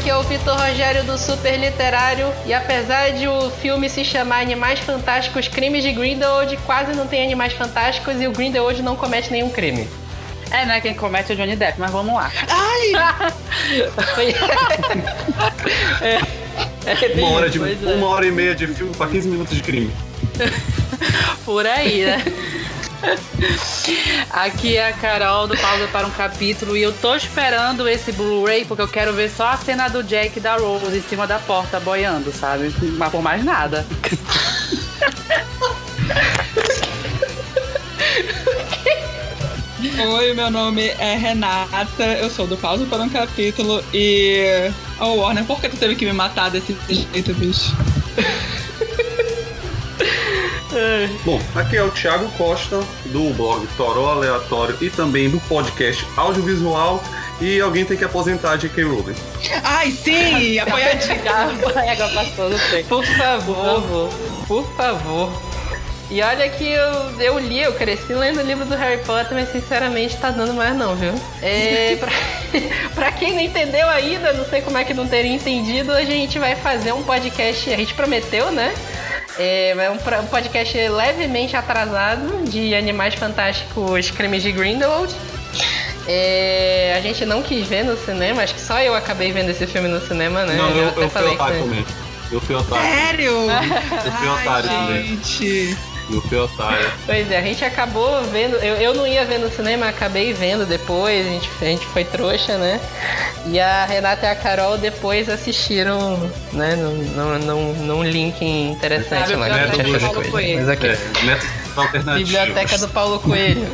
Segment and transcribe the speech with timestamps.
[0.00, 4.40] aqui é o Vitor Rogério do Super Literário e apesar de o filme se chamar
[4.40, 9.32] Animais Fantásticos Crimes de Grindelwald, quase não tem animais fantásticos e o Grindelwald não comete
[9.32, 9.88] nenhum crime.
[10.50, 10.80] É, né?
[10.80, 12.30] Quem comete é o Johnny Depp, mas vamos lá.
[12.48, 12.92] Ai!
[16.02, 16.20] é,
[16.86, 17.94] é uma, hora de, é.
[17.94, 19.90] uma hora e meia de filme para 15 minutos de crime.
[21.44, 22.22] Por aí, né?
[24.30, 28.64] Aqui é a Carol do Pausa para um Capítulo e eu tô esperando esse Blu-ray
[28.64, 31.38] porque eu quero ver só a cena do Jack e da Rose em cima da
[31.38, 32.74] porta boiando, sabe?
[32.96, 33.86] Mas por mais nada.
[39.98, 44.70] Oi, meu nome é Renata, eu sou do Pausa para um Capítulo e.
[44.98, 47.74] Oh, Warner, por que tu teve que me matar desse jeito, bicho?
[51.24, 57.02] Bom, aqui é o Thiago Costa, do blog Toró Aleatório e também do podcast Audiovisual.
[57.40, 58.82] E alguém tem que aposentar a J.K.
[58.84, 59.14] Rowling.
[59.62, 60.58] Ai, sim!
[60.58, 61.20] Apoiadinha!
[62.88, 64.10] Por favor,
[64.48, 65.56] por favor.
[66.08, 69.50] E olha que eu, eu li, eu cresci lendo o livro do Harry Potter, mas
[69.50, 71.12] sinceramente tá dando mais não, viu?
[71.42, 72.10] É, pra,
[72.94, 76.38] pra quem não entendeu ainda, não sei como é que não teria entendido, a gente
[76.38, 78.72] vai fazer um podcast, a gente prometeu, né?
[79.38, 85.14] É, é um, um podcast levemente atrasado de Animais Fantásticos Crimes de Grindelwald.
[86.08, 89.66] É, a gente não quis ver no cinema, acho que só eu acabei vendo esse
[89.66, 90.54] filme no cinema, né?
[90.54, 91.86] Não, eu, eu, eu fui otário também.
[92.30, 92.84] Eu fui otário.
[92.84, 93.32] Sério?
[94.04, 95.06] Eu fui otário também.
[95.06, 95.78] Gente.
[96.08, 96.92] No otário.
[97.04, 98.56] Pois é, a gente acabou vendo.
[98.56, 101.26] Eu, eu não ia ver no cinema, acabei vendo depois.
[101.26, 102.80] A gente, a gente foi trouxa, né?
[103.46, 106.18] E a Renata e a Carol depois assistiram,
[106.52, 106.76] né?
[106.76, 109.48] Num, num, num, num link interessante lá.
[109.48, 110.58] Métodos, Paulo Coelho.
[110.60, 110.86] Mas aqui.
[110.86, 112.30] É, métodos alternativos.
[112.30, 113.68] Biblioteca do Paulo Coelho.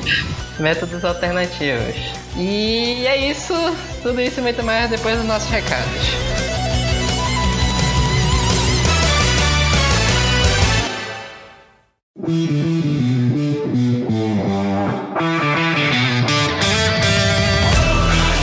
[0.59, 1.97] métodos alternativos.
[2.37, 3.55] E é isso.
[4.03, 6.52] Tudo isso e muito mais depois dos nossos recados.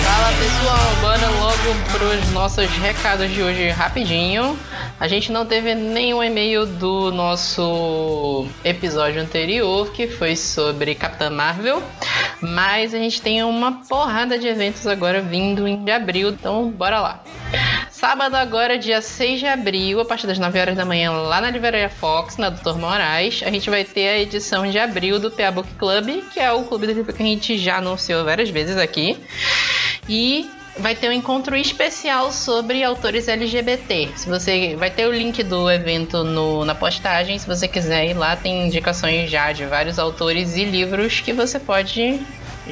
[0.04, 1.58] Fala pessoal, bora logo
[1.92, 4.56] pros nossos recados de hoje rapidinho.
[5.00, 11.82] A gente não teve nenhum e-mail do nosso episódio anterior, que foi sobre Capitã Marvel,
[12.42, 17.24] mas a gente tem uma porrada de eventos agora vindo em abril, então bora lá.
[18.00, 21.52] Sábado agora, dia 6 de abril, a partir das 9 horas da manhã, lá na
[21.52, 25.52] Livraria Fox, na Doutor Moraes, a gente vai ter a edição de abril do PA
[25.52, 28.78] Book Club, que é o clube do livro que a gente já anunciou várias vezes
[28.78, 29.18] aqui.
[30.08, 34.12] E vai ter um encontro especial sobre autores LGBT.
[34.16, 38.14] Se você vai ter o link do evento no, na postagem, se você quiser ir
[38.14, 42.22] lá, tem indicações já de vários autores e livros que você pode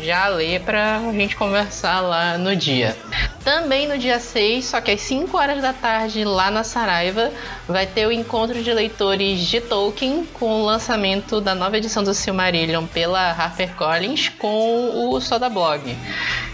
[0.04, 2.96] já ler para a gente conversar lá no dia.
[3.44, 7.32] Também no dia 6, só que às 5 horas da tarde, lá na Saraiva,
[7.68, 12.14] vai ter o encontro de leitores de Tolkien com o lançamento da nova edição do
[12.14, 15.96] Silmarillion pela HarperCollins com o Soda Blog.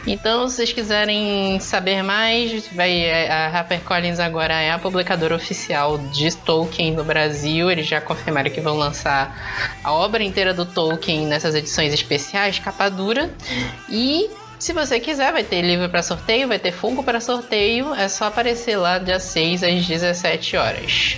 [0.05, 6.35] Então, se vocês quiserem saber mais, vai, a HarperCollins agora é a publicadora oficial de
[6.35, 7.71] Tolkien no Brasil.
[7.71, 12.89] Eles já confirmaram que vão lançar a obra inteira do Tolkien nessas edições especiais, capa
[12.89, 13.32] dura.
[13.89, 14.29] E
[14.63, 17.93] se você quiser, vai ter livro para sorteio, vai ter Funko para sorteio.
[17.95, 21.17] É só aparecer lá dia 6 às 17 horas.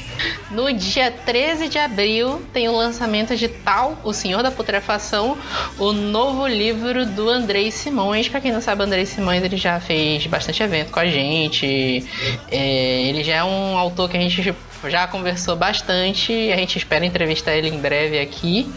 [0.49, 5.37] No dia 13 de abril tem o lançamento de Tal, O Senhor da Putrefação,
[5.77, 8.27] o novo livro do Andrei Simões.
[8.27, 12.03] Para quem não sabe, Andrei Simões ele já fez bastante evento com a gente.
[12.49, 14.55] É, ele já é um autor que a gente
[14.89, 18.67] já conversou bastante a gente espera entrevistar ele em breve aqui.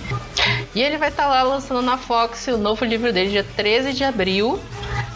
[0.75, 3.93] E ele vai estar tá lá lançando na Fox o novo livro dele dia 13
[3.93, 4.61] de abril,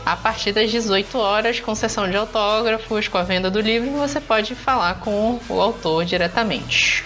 [0.04, 4.20] a partir das 18 horas, com sessão de autógrafos, com a venda do livro, você
[4.20, 7.04] pode falar com o autor diretamente.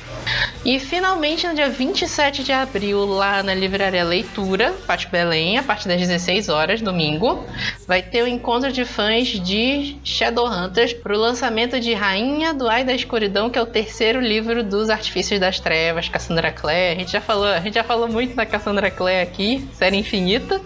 [0.66, 5.86] E finalmente no dia 27 de abril, lá na Livraria Leitura, Pátio Belém, a partir
[5.86, 7.46] das 16 horas, domingo,
[7.86, 12.68] vai ter o um encontro de fãs de Shadowhunters para o lançamento de Rainha do
[12.68, 16.96] Ai da Escuridão, que é o terceiro livro dos Artifícios das Trevas, Cassandra Clare.
[16.96, 20.60] A gente já falou, a gente já falou muito da Cassandra Clare aqui, série infinita.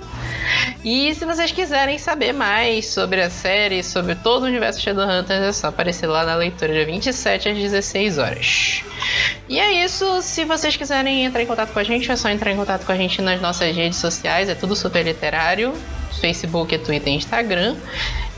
[0.82, 5.52] E se vocês quiserem saber mais sobre a série, sobre todo o universo Shadowhunters, é
[5.52, 8.82] só aparecer lá na leitura dia 27 às 16 horas.
[9.48, 9.89] E é isso.
[9.90, 12.92] Se vocês quiserem entrar em contato com a gente, é só entrar em contato com
[12.92, 14.48] a gente nas nossas redes sociais.
[14.48, 15.72] É tudo super literário.
[16.20, 17.76] Facebook, Twitter e Instagram.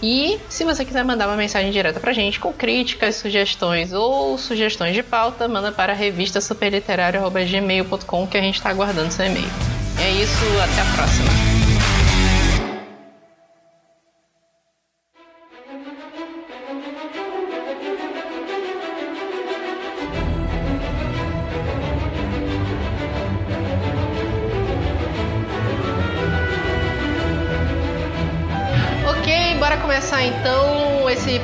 [0.02, 4.94] E se você quiser mandar uma mensagem direta pra gente com críticas, sugestões ou sugestões
[4.94, 9.50] de pauta, manda para a revista superliterário.gmail.com que a gente está aguardando seu e-mail.
[10.00, 11.71] É isso, até a próxima.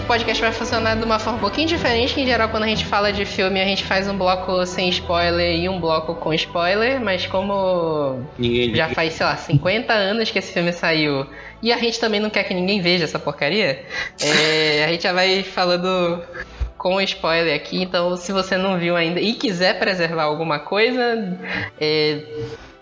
[0.09, 2.87] Podcast vai funcionar de uma forma um pouquinho diferente, que em geral quando a gente
[2.87, 6.99] fala de filme a gente faz um bloco sem spoiler e um bloco com spoiler,
[6.99, 11.27] mas como Ninguém já faz, sei lá, 50 anos que esse filme saiu
[11.63, 13.85] e a gente também não quer que ninguém veja essa porcaria,
[14.19, 16.23] é, a gente já vai falando
[16.79, 21.39] com spoiler aqui, então se você não viu ainda e quiser preservar alguma coisa,
[21.79, 22.23] é,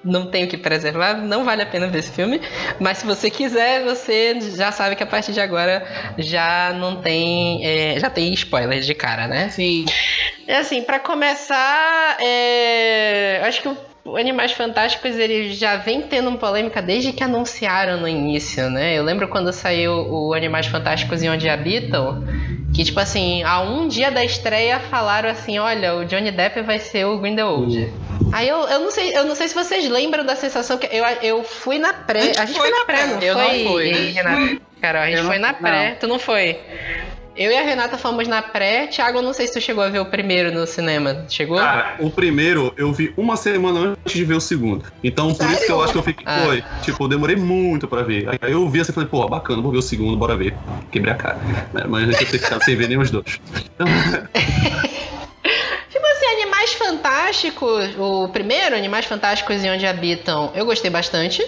[0.06, 2.41] não tem o que preservar, não vale a pena ver esse filme.
[2.81, 5.85] Mas se você quiser, você já sabe que a partir de agora
[6.17, 7.64] já não tem.
[7.64, 9.49] é, já tem spoiler de cara, né?
[9.49, 9.85] Sim.
[10.47, 13.69] É assim, pra começar, é, acho que
[14.05, 18.97] o Animais Fantásticos ele já vem tendo uma polêmica desde que anunciaram no início, né?
[18.97, 22.23] Eu lembro quando saiu o Animais Fantásticos e Onde Habitam,
[22.76, 26.78] que tipo assim, a um dia da estreia falaram assim, olha, o Johnny Depp vai
[26.78, 27.90] ser o Grindelwald.
[28.32, 31.05] Aí eu, eu não sei, eu não sei se vocês lembram da sensação que eu,
[31.23, 33.06] eu fui na pré, A gente a gente foi foi na na pré, pré.
[33.06, 33.64] não Eu não foi?
[33.67, 33.93] fui.
[34.12, 34.61] Renata?
[34.81, 35.96] Cara, a gente Eu não foi na fui, pré, não.
[35.96, 36.61] tu não foi?
[37.37, 38.87] Eu e a Renata fomos na pré.
[38.87, 41.27] Thiago, eu não sei se tu chegou a ver o primeiro no cinema.
[41.29, 41.59] Chegou?
[41.59, 44.85] Cara, o primeiro eu vi uma semana antes de ver o segundo.
[45.05, 46.25] Então por isso que eu acho que eu fiquei.
[46.27, 46.41] Ah.
[46.47, 46.65] Foi.
[46.83, 48.27] Tipo, eu demorei muito pra ver.
[48.41, 50.55] Aí eu vi assim e falei, pô, bacana, vou ver o segundo, bora ver.
[50.91, 51.38] Quebrei a cara.
[51.75, 53.38] Né, Mas a gente ia ter que ficar sem ver nem os dois.
[53.75, 53.87] Então,
[55.91, 61.47] Tipo assim, Animais Fantásticos, o primeiro, Animais Fantásticos e Onde Habitam, eu gostei bastante.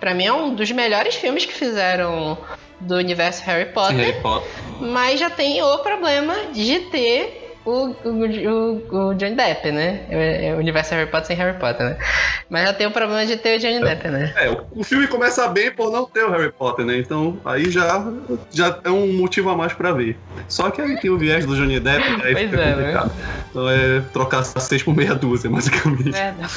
[0.00, 2.38] Pra mim é um dos melhores filmes que fizeram
[2.80, 3.96] do universo Harry Potter.
[3.96, 4.48] Harry Potter.
[4.80, 10.00] Mas já tem o problema de ter o, o, o, o Johnny Depp, né?
[10.10, 11.96] É, é o universo Harry Potter sem Harry Potter, né?
[12.50, 14.32] Mas já tem o problema de ter o Johnny Depp, né?
[14.36, 16.96] É, o- o filme começa bem por não ter o Harry Potter, né?
[16.98, 18.04] Então aí já,
[18.50, 20.16] já é um motivo a mais pra ver.
[20.48, 22.92] Só que aí tem o viés do Johnny Depp, aí Pois fica é, né?
[22.92, 23.12] complicado.
[23.50, 26.10] Então é trocar seis por meia dúzia, basicamente.
[26.12, 26.52] Verdade.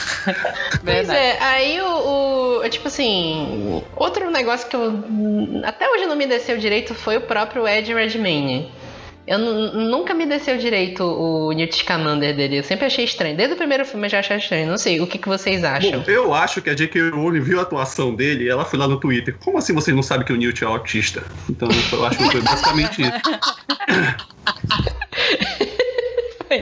[0.83, 1.19] Pois Verdade.
[1.19, 3.83] é, aí o, o- Tipo assim.
[3.95, 5.03] Outro negócio que eu.
[5.65, 8.71] Até hoje não me desceu direito foi o próprio Ed Redmayne.
[9.27, 12.57] Eu nu- nunca me desceu direito o Newt Scamander dele.
[12.59, 13.37] Eu sempre achei estranho.
[13.37, 14.67] Desde o primeiro filme eu já achei estranho.
[14.67, 15.99] Não sei, o que, que vocês acham?
[16.01, 17.11] Bom, eu acho que a J.K.
[17.11, 19.35] Rowling viu a atuação dele e ela foi lá no Twitter.
[19.43, 21.23] Como assim vocês não sabem que o Newt é autista?
[21.49, 23.11] Então eu acho que foi basicamente isso.
[26.51, 26.59] Foi.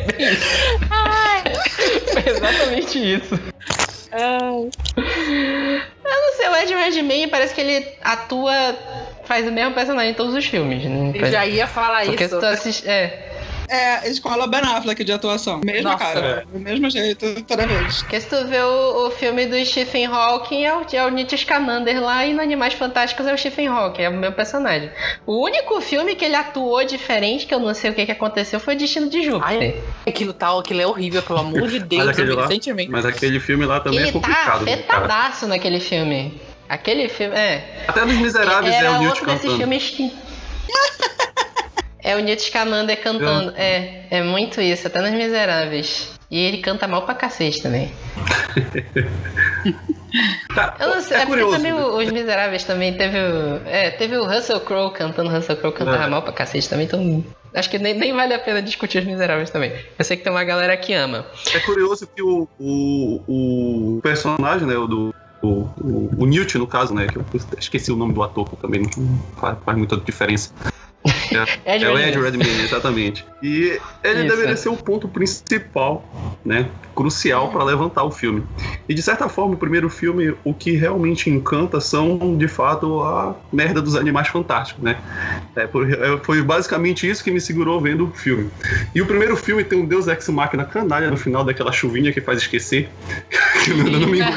[2.21, 3.35] Foi exatamente isso.
[4.11, 4.69] Eu
[6.03, 8.53] não sei, o Ed Redmayne parece que ele atua.
[9.29, 10.83] Faz o mesmo personagem em todos os filmes.
[10.83, 11.11] né?
[11.13, 12.33] Eu já ia falar Porque isso.
[12.33, 12.89] se tu assiste.
[12.89, 13.29] É.
[13.71, 15.61] É, escola Ben Affleck de atuação.
[15.63, 16.03] Mesma Nossa.
[16.03, 16.43] cara.
[16.51, 18.01] Do mesmo jeito, toda vez.
[18.01, 21.37] Porque se tu vê o, o filme do Stephen Hawking, é o, é o Newt
[21.37, 24.89] Scamander lá, e no Animais Fantásticos é o Stephen Hawking, é o meu personagem.
[25.27, 28.59] O único filme que ele atuou diferente, que eu não sei o que, que aconteceu,
[28.59, 29.75] foi Destino de Júpiter.
[29.75, 29.75] Ai,
[30.07, 32.49] Aquilo tal, aquilo é horrível, pelo amor de Deus, Mas aquele lá-.
[32.89, 34.65] Mas aquele filme lá também é ele tá complicado.
[34.65, 35.03] né, cara?
[35.03, 36.41] afetadaço naquele filme.
[36.69, 37.83] Aquele filme, é.
[37.87, 39.57] Até nos Miseráveis Era é o Newt outro desses cantando.
[39.57, 40.13] filmes que.
[42.03, 43.53] é o Newt Scamander cantando.
[43.57, 46.11] É, é muito isso, até nos Miseráveis.
[46.29, 47.91] E ele canta mal pra cacete também.
[50.55, 51.55] Tá, Eu não sei, é é, porque curioso.
[51.57, 53.61] também o- os Miseráveis também teve o.
[53.67, 56.07] É, teve o Russell Crowe cantando, Russell Crowe cantava É.
[56.07, 57.23] mal pra cacete também, então.
[57.53, 59.71] Acho que nem, nem vale a pena discutir os Miseráveis também.
[59.97, 61.25] Eu sei que tem uma galera que ama.
[61.53, 65.15] É curioso que o, o, o personagem, né, o do.
[65.41, 67.07] O, o, o Newt, no caso, né?
[67.07, 67.25] Que eu
[67.57, 70.51] esqueci o nome do ator, que também não faz, faz muita diferença.
[71.65, 71.97] É, Ed é o.
[71.97, 73.25] Ed Redmayne, exatamente.
[73.41, 74.55] E ele Isso, deveria é.
[74.55, 76.03] ser o ponto principal,
[76.43, 76.67] né?
[76.95, 78.43] Crucial para levantar o filme.
[78.87, 83.35] E de certa forma, o primeiro filme, o que realmente encanta são, de fato, a
[83.51, 84.97] merda dos animais fantásticos, né?
[85.55, 85.67] É, é,
[86.21, 88.49] foi basicamente isso que me segurou vendo o filme.
[88.93, 92.19] E o primeiro filme tem um Deus Ex Machina canalha no final daquela chuvinha que
[92.19, 92.89] faz esquecer.
[93.63, 94.27] que eu ainda não me engoli,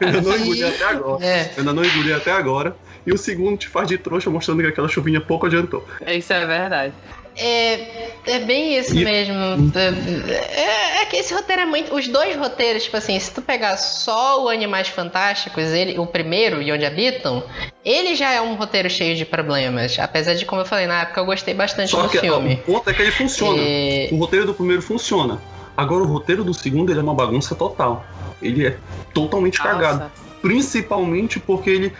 [0.00, 1.24] eu ainda não engoli até agora.
[1.24, 1.42] É.
[1.42, 2.76] Eu ainda não engoli até agora.
[3.06, 5.86] E o segundo te faz de trouxa mostrando que aquela chuvinha pouco adiantou.
[6.06, 6.92] Isso é verdade.
[7.36, 9.34] É, é bem isso E- mesmo.
[9.74, 11.94] É, é que esse roteiro é muito.
[11.94, 16.60] Os dois roteiros, tipo assim, se tu pegar só o Animais Fantásticos, ele, o primeiro
[16.62, 17.42] e onde habitam,
[17.84, 19.98] ele já é um roteiro cheio de problemas.
[19.98, 22.54] Apesar de, como eu falei na época, eu gostei bastante Só do que filme.
[22.54, 23.58] o ponto é que ele funciona.
[23.60, 25.38] É, O roteiro do primeiro funciona.
[25.76, 28.04] Agora o roteiro do segundo ele é uma bagunça total.
[28.42, 28.76] Ele é
[29.14, 30.10] totalmente cagado.
[30.42, 31.92] Principalmente porque ele,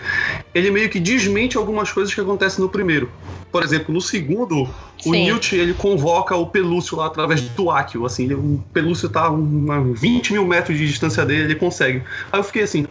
[0.53, 3.09] ele meio que desmente algumas coisas que acontecem no primeiro.
[3.53, 5.27] Por exemplo, no segundo, o Sim.
[5.27, 8.07] Newt ele convoca o Pelúcio lá através do Akio.
[8.07, 12.03] Assim, ele- o Pelúcio tá a uma 20 mil metros de distância dele, ele consegue.
[12.33, 12.87] Aí eu fiquei assim,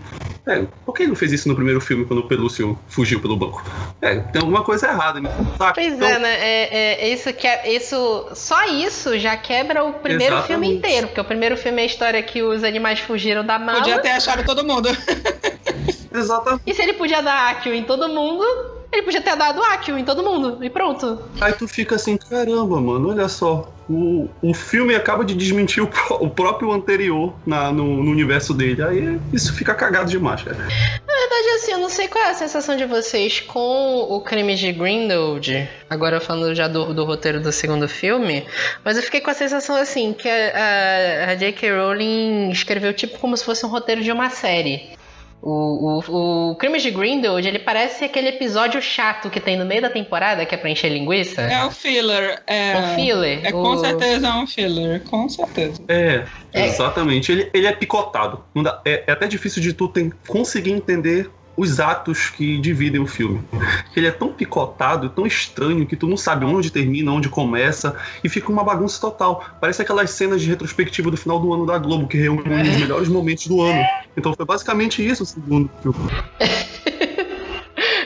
[0.46, 3.36] é, por que ele não fez isso no primeiro filme quando o Pelúcio fugiu pelo
[3.36, 3.64] banco?
[4.02, 5.30] É, tem alguma coisa errada, né?
[5.74, 6.34] Pois Então, é, né?
[6.40, 10.48] É, é, isso que é, isso, só isso já quebra o primeiro Exatamente.
[10.48, 13.80] filme inteiro, porque o primeiro filme é a história que os animais fugiram da mala.
[13.80, 14.90] Podia ter achado todo mundo.
[16.14, 16.64] Exatamente.
[16.68, 18.44] E se ele podia dar Akio em todo mundo,
[18.92, 21.22] Ele podia ter dado Akio em todo mundo e pronto.
[21.40, 23.72] Aí tu fica assim, caramba, mano, olha só.
[23.90, 28.84] O, o filme acaba de desmentir o, o próprio anterior na, no, no universo dele.
[28.84, 30.58] Aí isso fica cagado demais, cara.
[30.58, 34.56] Na verdade, assim, eu não sei qual é a sensação de vocês com o crime
[34.56, 35.70] de Grindelwald.
[35.90, 38.46] Agora falando já do, do roteiro do segundo filme.
[38.84, 41.72] Mas eu fiquei com a sensação, assim, que a, a, a J.K.
[41.72, 45.01] Rowling escreveu tipo como se fosse um roteiro de uma série.
[45.44, 49.82] O, o, o Crime de Grindelwald, ele parece aquele episódio chato que tem no meio
[49.82, 51.42] da temporada, que é pra encher linguiça.
[51.42, 52.44] É o filler.
[52.46, 53.40] É, Um filler.
[53.46, 55.82] é com o- certeza um filler, com certeza.
[55.88, 56.68] É, É.
[56.68, 57.32] exatamente.
[57.32, 58.44] Ele, ele é picotado.
[58.54, 61.30] Não dá- é, é até difícil de tu tem- conseguir entender
[61.62, 63.40] os atos que dividem o filme.
[63.96, 68.30] Ele é tão picotado, tão estranho, que tu não sabe onde termina, onde começa, e
[68.30, 69.46] fica uma bagunça total.
[69.62, 73.08] Parece aquelas cenas de retrospectiva do final do ano da Globo, que reúne os melhores
[73.08, 73.86] momentos do ano.
[74.18, 76.00] Então foi basicamente isso o segundo filme.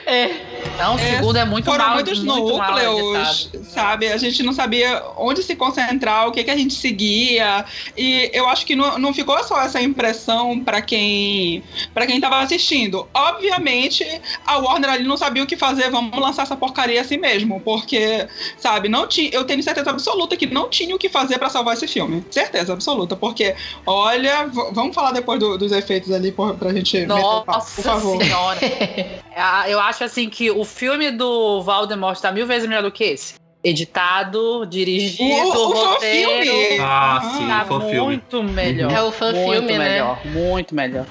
[0.08, 0.45] É.
[0.78, 4.08] Não, o É, segundo é muito Foram mal, muitos muito núcleos, sabe?
[4.08, 7.66] A gente não sabia onde se concentrar, o que, que a gente seguia.
[7.98, 11.64] E eu acho que não, não ficou só essa impressão para quem
[11.94, 13.08] para quem tava assistindo.
[13.14, 14.06] Obviamente,
[14.46, 17.62] a Warner ali não sabia o que fazer, vamos lançar essa porcaria assim mesmo.
[17.62, 18.28] Porque,
[18.58, 19.30] sabe, não tinha.
[19.32, 22.26] Eu tenho certeza absoluta que não tinha o que fazer para salvar esse filme.
[22.30, 23.16] Certeza absoluta.
[23.16, 23.56] Porque,
[23.86, 27.76] olha, vamos falar depois do- dos efeitos ali por, pra gente meter o papo, Nossa
[27.76, 28.24] por favor.
[28.24, 28.60] senhora.
[29.36, 33.04] Ah, Eu acho assim que o filme do Voldemort tá mil vezes melhor do que
[33.04, 33.36] esse.
[33.66, 36.30] Editado, dirigido, O, o roteiro.
[36.44, 36.78] filme!
[36.82, 37.48] Ah, sim.
[37.48, 38.00] Tá fã filme.
[38.00, 38.92] muito melhor.
[38.92, 39.90] É o fã muito filme, né?
[39.90, 41.06] melhor, Muito melhor.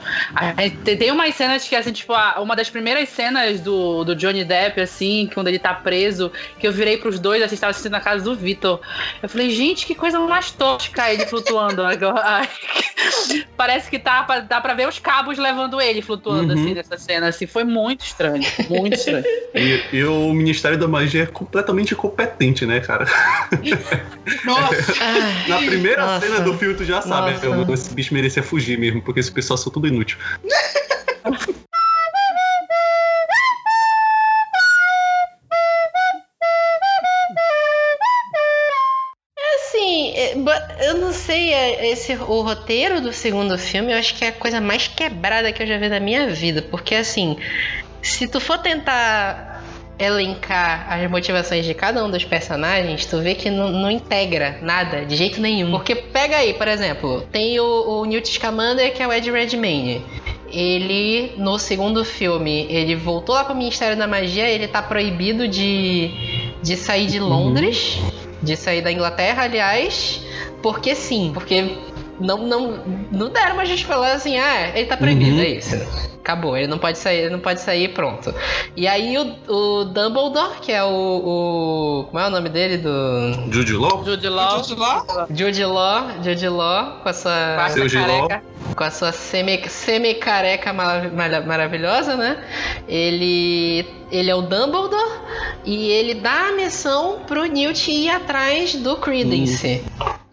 [0.99, 5.29] Tem umas cenas que, assim, tipo, uma das primeiras cenas do, do Johnny Depp, assim,
[5.35, 6.31] quando ele tá preso,
[6.61, 8.81] que eu virei pros dois, assim, tava assistindo na casa do Vitor.
[9.23, 11.83] Eu falei, gente, que coisa mais tosca ele flutuando.
[13.57, 16.61] Parece que tá, pra- dá pra ver os cabos levando ele flutuando, Uhum.
[16.61, 17.29] assim, nessa cena.
[17.29, 18.43] Assim, foi muito estranho.
[18.69, 19.25] Muito estranho.
[19.55, 23.07] E, e o Ministério da Magia é completamente incompetente, né, cara?
[24.45, 24.95] Nossa!
[25.49, 26.27] Na primeira Nossa.
[26.27, 27.47] cena do filme, tu já sabe, Nossa.
[27.47, 30.19] "Eu- esse bicho merecia fugir mesmo, porque esse pessoal são tudo inútil.
[39.57, 40.35] Assim, é,
[40.89, 44.33] eu não sei, é, esse, o roteiro do segundo filme eu acho que é a
[44.33, 46.63] coisa mais quebrada que eu já vi na minha vida.
[46.63, 47.37] Porque assim,
[48.03, 49.54] se tu for tentar
[49.99, 55.05] elencar as motivações de cada um dos personagens, tu vê que não, não integra nada,
[55.05, 55.71] de jeito nenhum.
[55.71, 60.05] Porque pega aí, por exemplo, tem o, o Newt Scamander, que é o Ed Redmayne.
[60.51, 66.11] Ele, no segundo filme, ele voltou lá pro Ministério da Magia, ele tá proibido de,
[66.63, 67.99] de sair de Londres,
[68.43, 70.21] de sair da Inglaterra, aliás,
[70.63, 71.77] porque sim, porque
[72.21, 72.79] não, não,
[73.11, 75.43] não deram uma gente falar assim, ah, ele tá proibido, Uhum.
[75.43, 75.77] é isso.
[76.21, 78.35] Acabou, ele não pode sair, ele não pode sair, pronto.
[78.75, 82.05] E aí o, o Dumbledore, que é o, o.
[82.11, 82.79] Como é o nome dele?
[82.79, 83.53] Do.
[83.53, 84.03] Jude Law?
[84.03, 84.65] Jude Law.
[84.65, 85.07] Jude Law?
[85.31, 87.57] Jude Law, Jude Law, com a sua.
[87.93, 88.43] Careca.
[88.75, 92.39] com a sua semi- semi-careca mara- mara- maravilhosa, né?
[92.89, 95.21] Ele, ele é o Dumbledore
[95.65, 99.85] e ele dá a missão pro Newt ir atrás do Credence.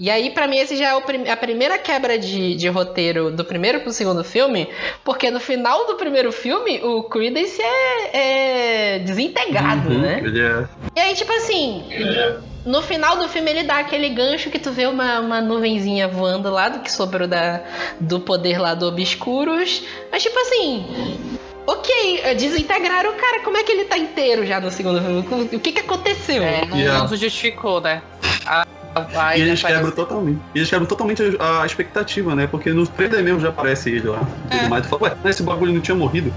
[0.03, 3.29] E aí, pra mim, esse já é o prim- a primeira quebra de, de roteiro
[3.29, 4.67] do primeiro pro segundo filme,
[5.03, 10.24] porque no final do primeiro filme, o Credence é, é desintegrado, Uhum, né?
[10.25, 10.67] É.
[10.96, 11.84] E aí, tipo assim,
[12.65, 16.50] no final do filme ele dá aquele gancho que tu vê uma, uma nuvenzinha voando
[16.50, 17.62] lá do que sobrou da,
[18.00, 19.84] do poder lá do Obscuros.
[20.12, 20.84] Mas tipo assim.
[21.67, 23.41] Ok, desintegraram o cara.
[23.43, 25.50] Como é que ele tá inteiro já no segundo filme?
[25.55, 26.41] O que que aconteceu?
[26.41, 27.00] É, não, Yeah.
[27.01, 28.01] não se justificou, né?
[28.48, 30.39] A, a E eles quebram totalmente.
[30.53, 32.48] E eles quebram totalmente a, a expectativa, né?
[32.48, 34.21] Porque no trailer mesmo já aparece ele lá.
[34.50, 34.57] É.
[34.57, 34.86] Tudo mais.
[34.86, 36.33] Tu fala, ué, esse bagulho não tinha morrido.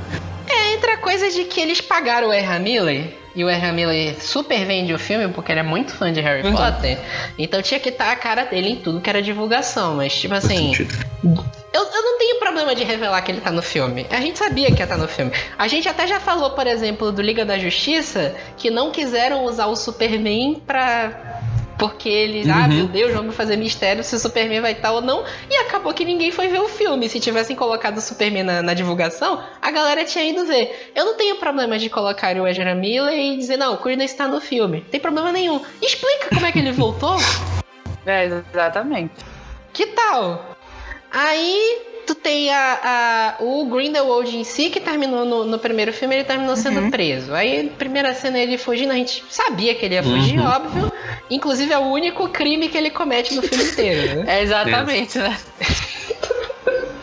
[0.75, 3.19] Entra a coisa de que eles pagaram o Erra Miller.
[3.35, 6.43] E o Erra Miller super vende o filme porque ele é muito fã de Harry
[6.43, 6.77] Verdade.
[6.77, 6.99] Potter.
[7.37, 9.97] Então tinha que estar a cara dele em tudo que era divulgação.
[9.97, 10.73] Mas, tipo assim.
[11.25, 14.07] Eu, eu não tenho problema de revelar que ele tá no filme.
[14.09, 15.33] A gente sabia que ia estar no filme.
[15.59, 19.67] A gente até já falou, por exemplo, do Liga da Justiça, que não quiseram usar
[19.67, 21.41] o Superman pra.
[21.79, 22.69] Porque eles, ah, Uhum.
[22.69, 25.25] meu Deus, vamos fazer mistério se o Superman vai estar ou não.
[25.51, 27.09] E acabou que ninguém foi ver o filme.
[27.09, 30.93] Se tivessem colocado o Superman na, na divulgação, a galera tinha ido ver.
[30.95, 34.29] Eu não tenho problema de colocar o Ezra Miller e dizer, não, o Credence está
[34.29, 34.79] no filme.
[34.81, 35.61] Não tem problema nenhum.
[35.83, 37.17] Explica como é que ele voltou.
[38.07, 39.15] É, exatamente.
[39.73, 40.55] Que tal?
[41.11, 46.15] Aí tu tem a, a- o Grindelwald em si, que terminou no, no primeiro filme,
[46.17, 46.91] ele terminou sendo Uhum.
[46.91, 47.35] preso.
[47.35, 50.47] Aí, primeira cena ele fugindo, a gente sabia que ele ia fugir, Uhum.
[50.47, 50.93] óbvio.
[51.31, 54.25] Inclusive é o único crime que ele comete no filme inteiro, né?
[54.35, 55.37] É exatamente, né?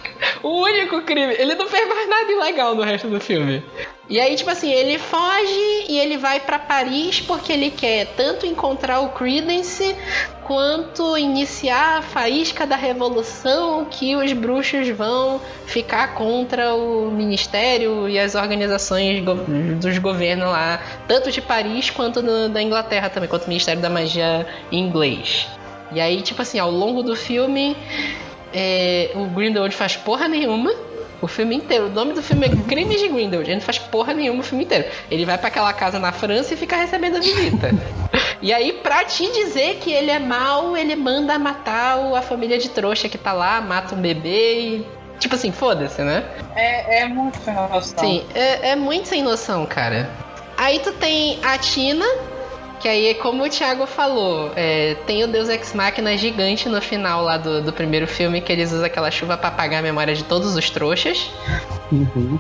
[0.44, 1.34] O único crime.
[1.34, 3.64] Ele não fez mais nada ilegal no resto do filme.
[4.10, 8.46] E aí, tipo assim, ele foge e ele vai para Paris porque ele quer tanto
[8.46, 9.96] encontrar o Credence
[10.44, 18.20] quanto iniciar a faísca da revolução que os bruxos vão ficar contra o ministério e
[18.20, 19.24] as organizações
[19.80, 23.90] dos governos lá, tanto de Paris quanto do, da Inglaterra também, quanto o Ministério da
[23.90, 25.48] Magia inglês.
[25.94, 27.78] E aí, tipo assim, ao longo do filme,
[28.54, 30.72] é, o Grindelwald faz porra nenhuma
[31.22, 31.86] o filme inteiro.
[31.86, 33.50] O nome do filme é Crimes de Grindelwald.
[33.50, 34.86] Ele não faz porra nenhuma o filme inteiro.
[35.10, 37.70] Ele vai para aquela casa na França e fica recebendo a visita.
[38.42, 42.70] e aí, pra te dizer que ele é mal, ele manda matar a família de
[42.70, 44.88] trouxa que tá lá, mata um bebê e.
[45.20, 46.26] Tipo assim, foda-se, né?
[46.56, 48.00] É, é muito sem noção.
[48.00, 50.10] Sim, é, é muito sem noção, cara.
[50.58, 52.06] Aí tu tem a Tina,
[52.82, 57.24] que aí, como o Thiago falou, é, tem o Deus Ex Machina gigante no final
[57.24, 60.24] lá do, do primeiro filme, que eles usam aquela chuva para apagar a memória de
[60.24, 61.30] todos os trouxas.
[61.92, 62.40] Uhum.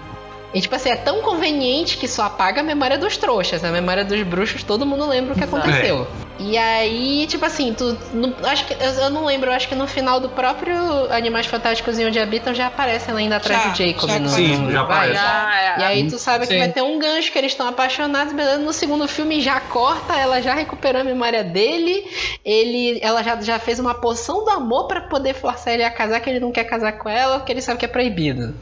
[0.53, 3.63] E tipo assim, é tão conveniente que só apaga a memória dos trouxas.
[3.63, 6.05] A memória dos bruxos, todo mundo lembra o que aconteceu.
[6.27, 6.31] É.
[6.43, 7.98] E aí, tipo assim, tu.
[8.13, 8.74] No, acho que.
[8.74, 10.75] Eu não lembro, acho que no final do próprio
[11.13, 14.10] Animais Fantásticos e Onde Habitam já aparece ela indo atrás Já, do Jacob.
[14.10, 14.98] já no, Sim, no- já vai.
[15.15, 15.24] aparece.
[15.25, 16.60] Ah, E aí tu sabe que Sim.
[16.60, 18.58] vai ter um gancho que eles estão apaixonados, beleza?
[18.58, 22.03] No segundo filme já corta, ela já recuperou a memória dele,
[22.43, 26.20] ele, ela já, já fez uma poção do amor pra poder forçar ele a casar,
[26.20, 28.53] que ele não quer casar com ela, porque ele sabe que é proibido.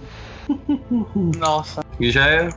[1.38, 1.82] Nossa.
[2.00, 2.50] E já é.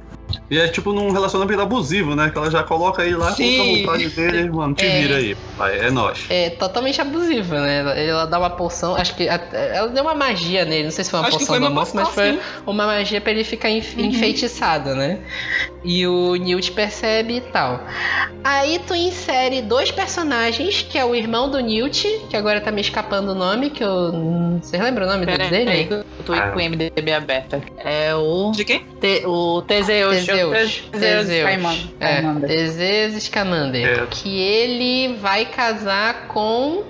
[0.50, 2.30] E é tipo num relacionamento abusivo, né?
[2.30, 3.56] Que ela já coloca ele lá Sim.
[3.56, 5.00] com a vontade dele, mano, te É.
[5.00, 5.36] vira aí.
[5.56, 6.26] Vai, é nóis.
[6.28, 7.78] É totalmente abusiva, né?
[7.80, 11.10] Ela, ela dá uma poção, acho que ela deu uma magia nele, não sei se
[11.10, 12.38] foi uma Acho poção amor, mas poção, foi sim.
[12.66, 15.18] uma magia pra ele ficar enf- enfeitiçado, né?
[15.84, 17.80] E o Newt percebe e tal.
[18.45, 22.80] Aí tu insere dois personagens, que é o irmão do Newt, que agora tá me
[22.80, 24.12] escapando o nome, que eu.
[24.62, 25.71] Vocês lembram o nome Pera dele?
[25.71, 26.50] aí, eu tô Ah.
[26.50, 27.60] com o MDB aberta.
[27.78, 28.52] É o.
[28.52, 28.84] De quem?
[29.00, 30.22] Te, o Teseus.
[30.26, 30.82] Teseus.
[30.93, 31.26] Teseus.
[32.47, 33.23] Teseus.
[33.23, 34.02] Scamander.
[34.02, 34.06] É.
[34.11, 36.82] Que ele vai casar com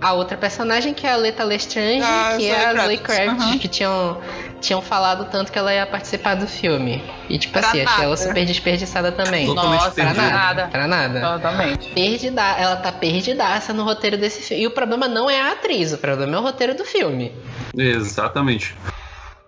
[0.00, 3.44] a outra personagem, que é a Leta Lestrange, Ah, que Zoe é a Zoe Kravitz.
[3.44, 3.58] Uhum.
[3.58, 4.18] que tinham,
[4.60, 7.02] tinham falado tanto que ela ia participar do filme.
[7.28, 8.28] E tipo Pra assim, achei ela nada.
[8.28, 9.46] super desperdiçada também.
[9.46, 10.68] Totalmente Nossa, Pra nada.
[10.68, 11.20] Pra nada.
[11.20, 11.88] Totalmente.
[11.94, 14.62] Perdida, ela tá perdidaça no roteiro desse filme.
[14.62, 17.32] E o problema não é a atriz, o problema é o roteiro do filme.
[17.76, 18.74] Exatamente.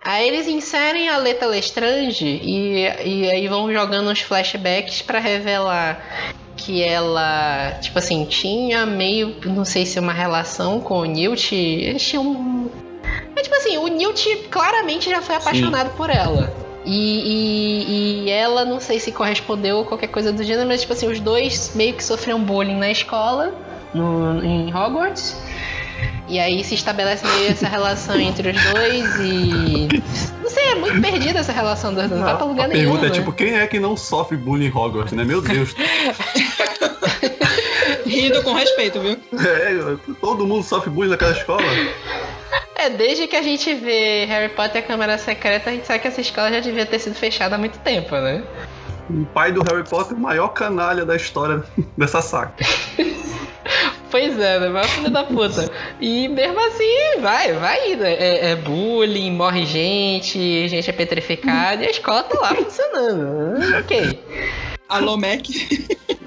[0.03, 6.03] Aí eles inserem a Leta Lestrange e, e aí vão jogando uns flashbacks pra revelar
[6.57, 11.55] que ela, tipo assim, tinha meio, não sei se uma relação com o Newt.
[11.55, 12.23] Eles tinham.
[12.25, 12.69] um-
[13.35, 16.53] É tipo assim, o Newt claramente já foi apaixonado por ela.
[16.85, 16.93] E,
[17.25, 21.07] e- e ela, não sei se correspondeu ou qualquer coisa do gênero, mas tipo assim,
[21.07, 23.53] os dois meio que sofreram bullying na escola,
[23.93, 25.35] no, em Hogwarts.
[26.27, 29.87] E aí se estabelece meio essa relação entre os dois e.
[30.41, 32.19] Não sei, é muito perdida essa relação dos dois.
[32.19, 32.83] Não vai pra lugar a nenhum.
[32.83, 33.15] pergunta é né?
[33.15, 35.23] tipo, quem é que não sofre bullying em Hogwarts, né?
[35.23, 35.75] Meu Deus.
[38.05, 39.17] Rindo com respeito, viu?
[39.39, 41.63] é, todo mundo sofre bullying naquela escola.
[42.75, 45.99] É, desde que a gente vê Harry Potter e a Câmara Secreta, a gente sabe
[45.99, 48.43] que essa escola já devia ter sido fechada há muito tempo, né?
[49.09, 51.63] O pai do Harry Potter, o maior canalha da história
[51.97, 52.53] dessa saga.
[54.11, 54.69] Pois é, né?
[54.69, 55.71] Vai filho da puta.
[55.99, 58.03] E mesmo assim, vai, vai indo.
[58.05, 63.57] É, é bullying, morre gente, gente é petrificada e a escola tá lá funcionando.
[63.79, 64.23] Ok.
[64.87, 65.41] Alô, Mac.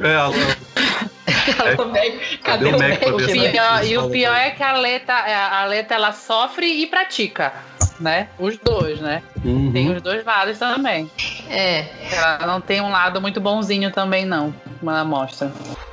[0.01, 4.51] É, a, Alô, Meg, Cadê, Cadê o pra ver O pior- e o pior é
[4.51, 7.53] que a Leta, a Leta ela sofre e pratica,
[8.01, 8.29] né?
[8.39, 9.23] Os dois, né?
[9.45, 9.73] Uhum.
[9.73, 11.11] Tem os dois lados também.
[11.49, 14.55] É, Ela não tem um lado muito bonzinho também, não.
[14.79, 15.53] Como ela mostra.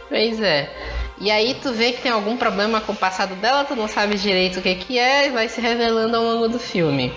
[0.09, 0.69] Pois é.
[1.19, 4.15] E aí tu vê que tem algum problema com o passado dela, tu não sabe
[4.15, 7.13] direito o que que é, e vai se revelando ao longo do filme.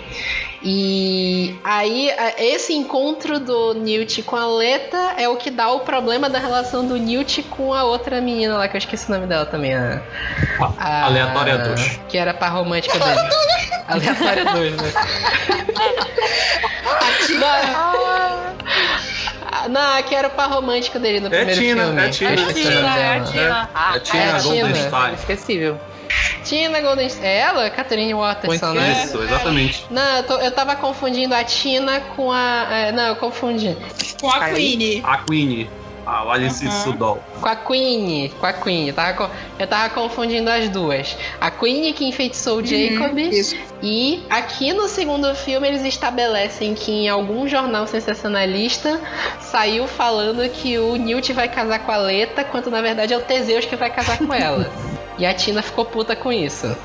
[0.63, 6.29] E aí esse encontro do Newt com a Leta é o que dá o problema
[6.29, 9.45] da relação do Newt com a outra menina lá, que eu esqueci o nome dela
[9.45, 9.73] também.
[9.75, 10.01] A,
[10.79, 11.99] a- Aleatória 2.
[12.09, 13.19] Que era a par romântica dele.
[13.87, 14.91] Aleatória 2, né?
[19.67, 22.01] Não, não, que era o par romântico dele no É primeiro Tina, filme.
[22.01, 22.29] é Tina.
[22.31, 23.25] É nome Tina, é a dela.
[23.25, 23.69] Tina.
[23.73, 24.53] Ah, É Tina é a Tina.
[24.61, 25.13] Goldenstein.
[25.13, 25.79] Esquecível.
[26.43, 27.69] Tina Golden É ela?
[27.69, 29.03] Catherine Watterson, Muito né?
[29.05, 29.85] Isso, exatamente.
[29.89, 32.65] Não, eu, tô- eu tava confundindo a Tina com a.
[32.71, 33.75] é, não, eu confundi.
[34.21, 34.55] Com a Aí.
[34.55, 35.01] Queenie.
[35.05, 35.69] A Queenie,
[36.07, 36.71] a Alice Uhum.
[36.71, 37.23] Sudol.
[37.41, 38.29] Com a Queen.
[38.39, 38.87] Com a Queen.
[38.87, 41.17] Eu tava, eu tava confundindo as duas.
[41.39, 43.17] A Queen que enfeitiçou o Jacob.
[43.17, 43.55] Isso.
[43.83, 48.99] E aqui no segundo filme eles estabelecem que em algum jornal sensacionalista
[49.41, 53.21] saiu falando que o Newt vai casar com a Leta, quando na verdade é o
[53.21, 54.71] Teseus que vai casar com ela.
[55.19, 56.75] e a Tina ficou puta com isso.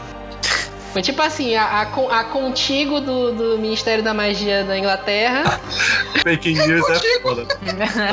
[0.93, 5.59] Foi tipo assim, a, a, a contigo do, do Ministério da Magia da Inglaterra
[6.23, 7.47] Fake news é foda.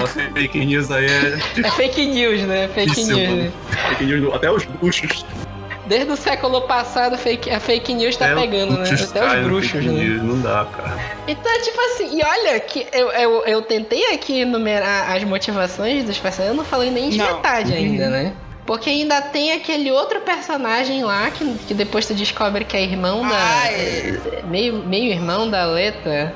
[0.04, 2.70] Essa fake news aí é é fake news, né?
[2.74, 3.30] Fake difícil, news.
[3.30, 3.44] mano.
[3.44, 3.52] né?
[3.90, 5.26] Fake news, do- até os bruxos.
[5.86, 8.84] Desde o século passado, fake, a fake news tá até pegando, né?
[8.90, 10.04] Até os bruxos, fake né?
[10.04, 10.98] news, Não dá, cara.
[11.28, 16.18] Então, tipo assim, e olha que eu, eu, eu tentei aqui enumerar as motivações dos
[16.18, 17.36] personagens, eu não falei nem de Não.
[17.38, 18.34] metade ainda, né?
[18.70, 23.28] Porque ainda tem aquele outro personagem lá, que, que depois tu descobre que é irmão
[23.28, 23.36] da.
[23.36, 24.22] Ai.
[24.48, 26.36] Meio, meio irmão da Leta.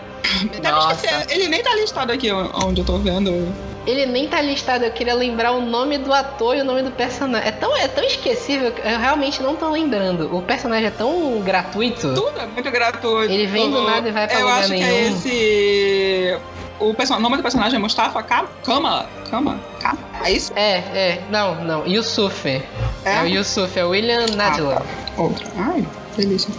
[0.63, 1.06] Nossa.
[1.30, 3.54] Ele nem tá listado aqui onde eu tô vendo.
[3.86, 6.89] Ele nem tá listado, eu queria lembrar o nome do ator e o nome do
[6.89, 7.48] personagem.
[7.48, 10.36] É tão, é tão esquecível que eu realmente não tô lembrando.
[10.36, 12.15] O personagem é tão gratuito.
[12.15, 13.32] Tudo é muito gratuito.
[13.32, 15.15] Ele vem do nada e vai pra Eu lugar acho que é nenhum.
[15.15, 16.39] esse.
[16.84, 19.06] O nome do personagem é Mustafa Ka- Kama.
[19.30, 19.60] Kama?
[19.82, 19.98] Kama?
[20.24, 20.52] É isso?
[20.56, 21.88] É, é, não, não.
[21.88, 22.48] Yusuf.
[22.48, 22.62] É,
[23.06, 23.22] É?
[23.24, 24.82] o Yusuf, é o William Nadler.
[25.17, 25.46] Outro.
[25.58, 25.86] Ai,
[26.17, 26.54] delícia.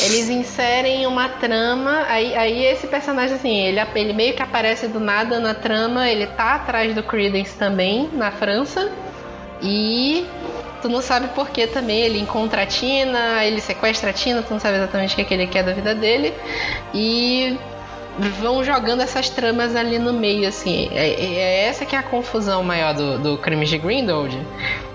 [0.00, 4.98] Eles inserem uma trama, aí, aí esse personagem, assim, ele, ele meio que aparece do
[4.98, 8.90] nada na trama, ele tá atrás do Credence também, na França,
[9.62, 10.26] e
[10.80, 14.52] tu não sabe por que também, ele encontra a Tina, ele sequestra a Tina, tu
[14.52, 16.34] não sabe exatamente o que, é que ele quer da vida dele,
[16.94, 17.56] e
[18.40, 22.62] vão jogando essas tramas ali no meio, assim, é, é essa que é a confusão
[22.62, 24.38] maior do, do Crimes de Grindelwald,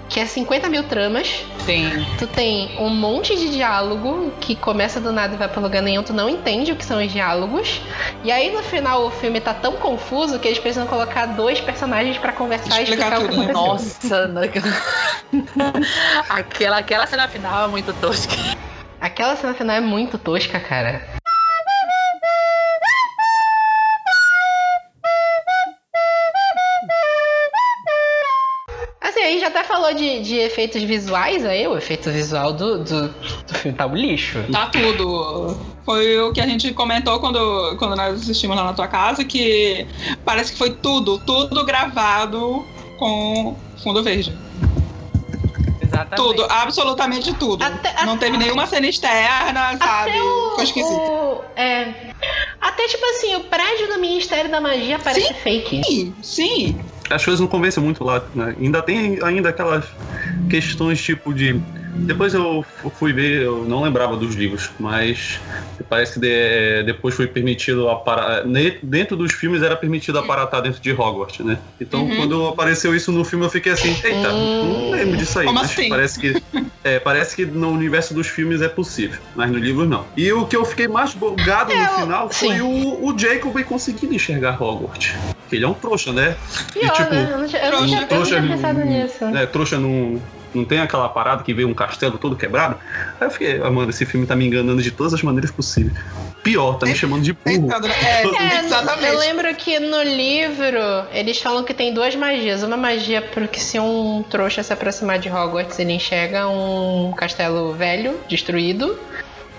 [0.08, 2.04] que é 50 mil tramas, Sim.
[2.18, 6.02] Tu tem um monte de diálogo que começa do nada e vai pra lugar nenhum,
[6.02, 7.80] tu não entende o que são os diálogos.
[8.24, 12.18] E aí no final o filme tá tão confuso que eles precisam colocar dois personagens
[12.18, 13.52] pra conversar Explicar e explicar o que tudo, né?
[13.52, 14.10] aconteceu.
[14.10, 14.42] Nossa, não-
[16.30, 18.34] aquela, aquela cena final é muito tosca.
[19.00, 21.19] Aquela cena final é muito tosca, cara.
[29.90, 33.96] Falou de, de efeitos visuais aí, o efeito visual do, do, do filme tá um
[33.96, 34.40] lixo.
[34.52, 35.58] Tá tudo.
[35.86, 39.88] Foi o que a gente comentou quando, quando nós assistimos lá na tua casa, que
[40.24, 42.66] parece que foi tudo, tudo gravado
[42.98, 44.34] com fundo verde.
[45.82, 46.16] Exatamente.
[46.18, 47.64] Tudo, absolutamente tudo.
[47.64, 50.12] Até- Não teve nenhuma cena externa, sabe?
[50.12, 50.94] Até o, Foi esquisito.
[50.94, 51.94] o- é.
[52.62, 55.82] Até tipo assim, o prédio do Ministério da Magia parece fake.
[55.84, 56.80] Sim, sim.
[57.10, 58.56] As coisas não convencem muito lá, né?
[58.60, 59.86] Ainda tem ainda aquelas
[60.50, 61.60] questões tipo de.
[62.06, 65.40] Depois eu fu- fui ver, eu não lembrava dos livros, mas
[65.90, 68.44] parece que de- depois foi permitido aparar.
[68.84, 71.58] Dentro dos filmes era permitido aparatar dentro de Hogwarts, né?
[71.80, 72.16] Então Uhum.
[72.18, 75.46] quando apareceu isso no filme eu fiquei assim, eita, não lembro disso aí.
[75.46, 75.90] Como mas assim?
[75.90, 76.42] parece que.
[76.84, 80.06] É, parece que no universo dos filmes é possível, mas no livro não.
[80.16, 82.62] E o que eu fiquei mais bugado É, no o- final foi sim.
[82.62, 85.14] o, o Jacob conseguindo enxergar Hogwarts.
[85.50, 86.36] Que ele é um trouxa, né?
[86.74, 87.30] Pior, tipo, né?
[87.34, 89.26] Eu não tinha, eu não trouxa- tinha, eu não tinha pensado nisso.
[89.26, 90.22] É, trouxa não,
[90.54, 92.78] não tem aquela parada que vê um castelo todo quebrado.
[93.20, 95.94] Aí eu fiquei, ah, mano, esse filme tá me enganando de todas as maneiras possíveis.
[96.44, 97.70] Pior, tá me chamando de burro.
[97.72, 99.14] É, É, exatamente.
[99.14, 100.80] eu lembro que no livro
[101.12, 102.64] eles falam que tem duas magias.
[102.64, 108.20] Uma magia porque se um trouxa se aproximar de Hogwarts, ele enxerga um castelo velho,
[108.28, 108.98] destruído.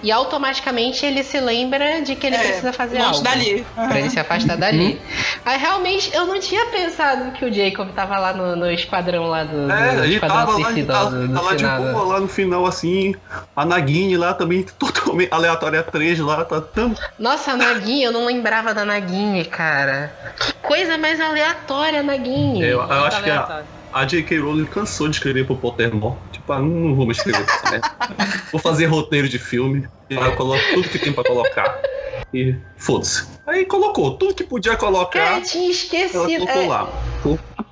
[0.03, 3.21] E automaticamente ele se lembra de que ele É, precisa fazer algo.
[3.21, 3.67] dali.
[3.75, 5.01] Pra ele se afastar dali.
[5.45, 9.45] Aí realmente eu não tinha pensado que o Jacob tava lá no, no esquadrão lá
[9.45, 11.81] do, do É, ele esquadrão tava lá, suicida tava, do, do tá lá de final,
[11.81, 11.93] né?
[11.93, 13.15] boa, lá no final, assim,
[13.55, 16.95] a Nagini lá também, totalmente aleatória 3 lá, tá tão...
[17.19, 20.13] Nossa, a Nagini, eu não lembrava da Nagini, cara.
[20.39, 22.63] Que coisa mais aleatória, Nagini.
[22.63, 23.80] Eu, eu acho que a, aleatório.
[23.93, 24.39] A J.K.
[24.39, 26.17] Rowling cansou de escrever pro Pottermore.
[26.33, 27.91] Tipo, ah, não, vou mais escrever essa merda.
[28.53, 31.79] Vou fazer roteiro de filme, aí eu coloco tudo que tem pra colocar.
[32.33, 33.27] E foda-se.
[33.47, 36.47] Aí colocou, tudo que podia Cara, colocar, eu tinha ela esquecido.
[36.47, 36.89] colocou É, lá.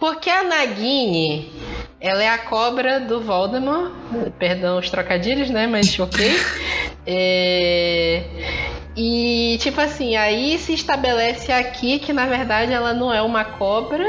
[0.00, 1.52] porque a Nagini,
[2.00, 3.92] ela é a cobra do Voldemort.
[4.38, 5.66] Perdão os trocadilhos, né?
[5.66, 6.28] Mas ok.
[7.10, 8.22] É,
[9.00, 14.04] E, tipo assim, aí se estabelece aqui que na verdade ela não é uma cobra,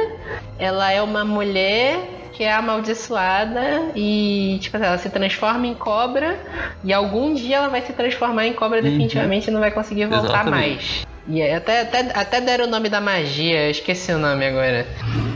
[0.58, 1.99] ela é uma mulher
[2.34, 6.39] que é amaldiçoada e, tipo assim, ela se transforma em cobra
[6.84, 10.43] e algum dia ela vai se transformar em cobra definitivamente e não vai conseguir voltar
[10.43, 10.52] Exatamente.
[10.52, 11.08] mais.
[11.28, 14.88] E aí até, até, até deram o nome da magia, eu esqueci o nome agora.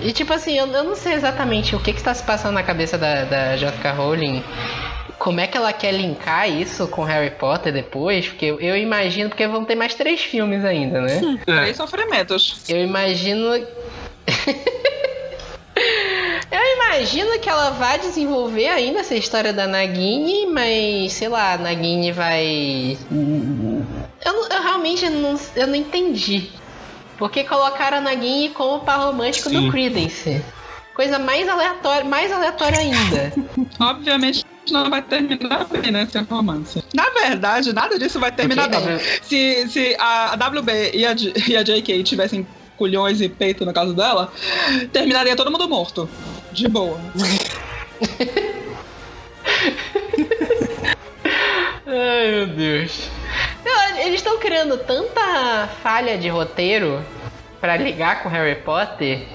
[0.01, 2.63] E tipo assim, eu, eu não sei exatamente o que que está se passando na
[2.63, 3.91] cabeça da, da J.K.
[3.91, 4.43] Rowling.
[5.19, 8.27] Como é que ela quer linkar isso com Harry Potter depois?
[8.27, 11.21] Porque eu, eu imagino, porque vão ter mais três filmes ainda, né?
[11.45, 12.63] Três sofrimentos.
[12.67, 13.47] Eu imagino.
[16.51, 21.57] Eu imagino que ela vai desenvolver ainda essa história da Nagini, mas sei lá, a
[21.57, 22.95] Nagini vai.
[24.23, 26.51] Eu, não- eu realmente não, eu não entendi.
[27.17, 29.65] Porque colocaram a Nagini como par romântico Sim.
[29.65, 30.43] do Credence.
[30.93, 33.33] Coisa mais aleatória, mais aleatória ainda.
[33.81, 36.03] Obviamente não vai terminar bem, né?
[36.03, 36.83] Esse romance.
[36.93, 38.99] Na verdade, nada disso vai terminar Ok, bem.
[39.21, 41.15] Se, se a WB e a,
[41.47, 42.47] e a JK tivessem
[42.77, 44.31] culhões e peito no caso dela,
[44.91, 46.09] terminaria todo mundo morto.
[46.51, 46.99] De boa.
[51.85, 53.09] Ai, meu Deus.
[53.65, 57.03] Não, eles estão criando tanta falha de roteiro
[57.59, 59.25] pra ligar com Harry Potter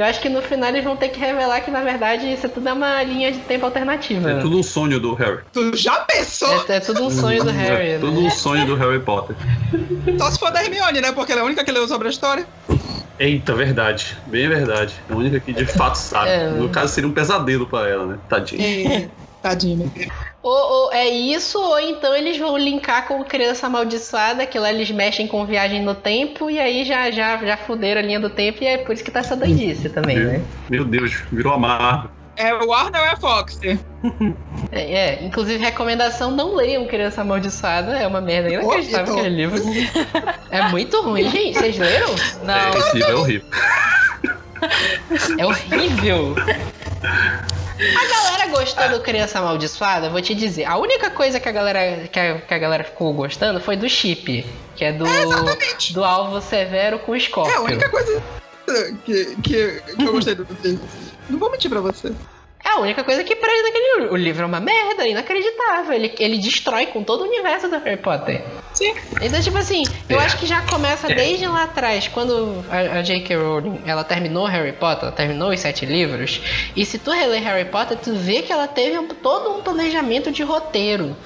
[0.00, 2.46] que eu acho que no final eles vão ter que revelar que na verdade isso
[2.46, 4.30] é tudo uma linha de tempo alternativa.
[4.30, 5.40] É tudo um sonho do Harry.
[5.52, 6.64] Tu já pensou?
[6.66, 7.88] É, é tudo um sonho do Harry.
[7.90, 8.26] É tudo né?
[8.26, 9.36] um sonho do Harry Potter.
[10.16, 11.12] Só se for da Hermione, né?
[11.12, 12.46] Porque ela é a única que leu sobre a história.
[13.18, 14.16] Eita, verdade.
[14.26, 14.94] Bem verdade.
[15.06, 16.30] É a única que de fato sabe.
[16.30, 16.48] É.
[16.48, 18.18] No caso, seria um pesadelo pra ela, né?
[18.26, 18.94] Tadinha.
[18.94, 19.08] É,
[19.42, 19.92] Tadinho.
[20.42, 24.90] Ou, ou é isso, ou então eles vão linkar com criança amaldiçoada, que lá eles
[24.90, 28.64] mexem com viagem no tempo e aí já, já, já fuderam a linha do tempo
[28.64, 30.42] e é por isso que tá essa doidice também, né?
[30.70, 32.10] Meu Deus, virou a Marvel.
[32.36, 33.60] É o Warner ou é Fox?
[34.72, 39.48] É, é, inclusive recomendação, não leiam Criança Amaldiçoada, é uma merda inacreditável Horrível.
[39.48, 39.92] aquele livro.
[40.50, 42.08] É muito ruim, gente, vocês leram?
[42.08, 42.78] É, Não.
[42.78, 43.48] esse livro é horrível.
[45.38, 46.34] É horrível.
[47.80, 50.64] A galera gostou do Criança Amaldiçoada, vou te dizer.
[50.64, 53.88] A única coisa que a galera, que a, que a galera ficou gostando foi do
[53.88, 54.44] chip,
[54.76, 55.92] que é do, Exatamente.
[55.92, 58.22] do alvo severo com o É a única coisa
[59.04, 60.46] que, que, que eu gostei do.
[61.28, 62.12] Não vou mentir pra você.
[62.64, 64.12] É a única coisa que prende naquele livro.
[64.12, 65.92] O livro é uma merda, inacreditável.
[65.94, 68.42] Ele, ele destrói com todo o universo do Harry Potter.
[68.74, 68.94] Sim.
[69.20, 70.24] Então, tipo assim, eu É.
[70.24, 71.14] acho que já começa É.
[71.14, 73.34] desde lá atrás, quando a, a J.K.
[73.36, 76.40] Rowling, ela terminou Harry Potter, ela terminou os sete livros,
[76.76, 80.30] e se tu reler Harry Potter, tu vê que ela teve um- todo um planejamento
[80.30, 81.16] de roteiro.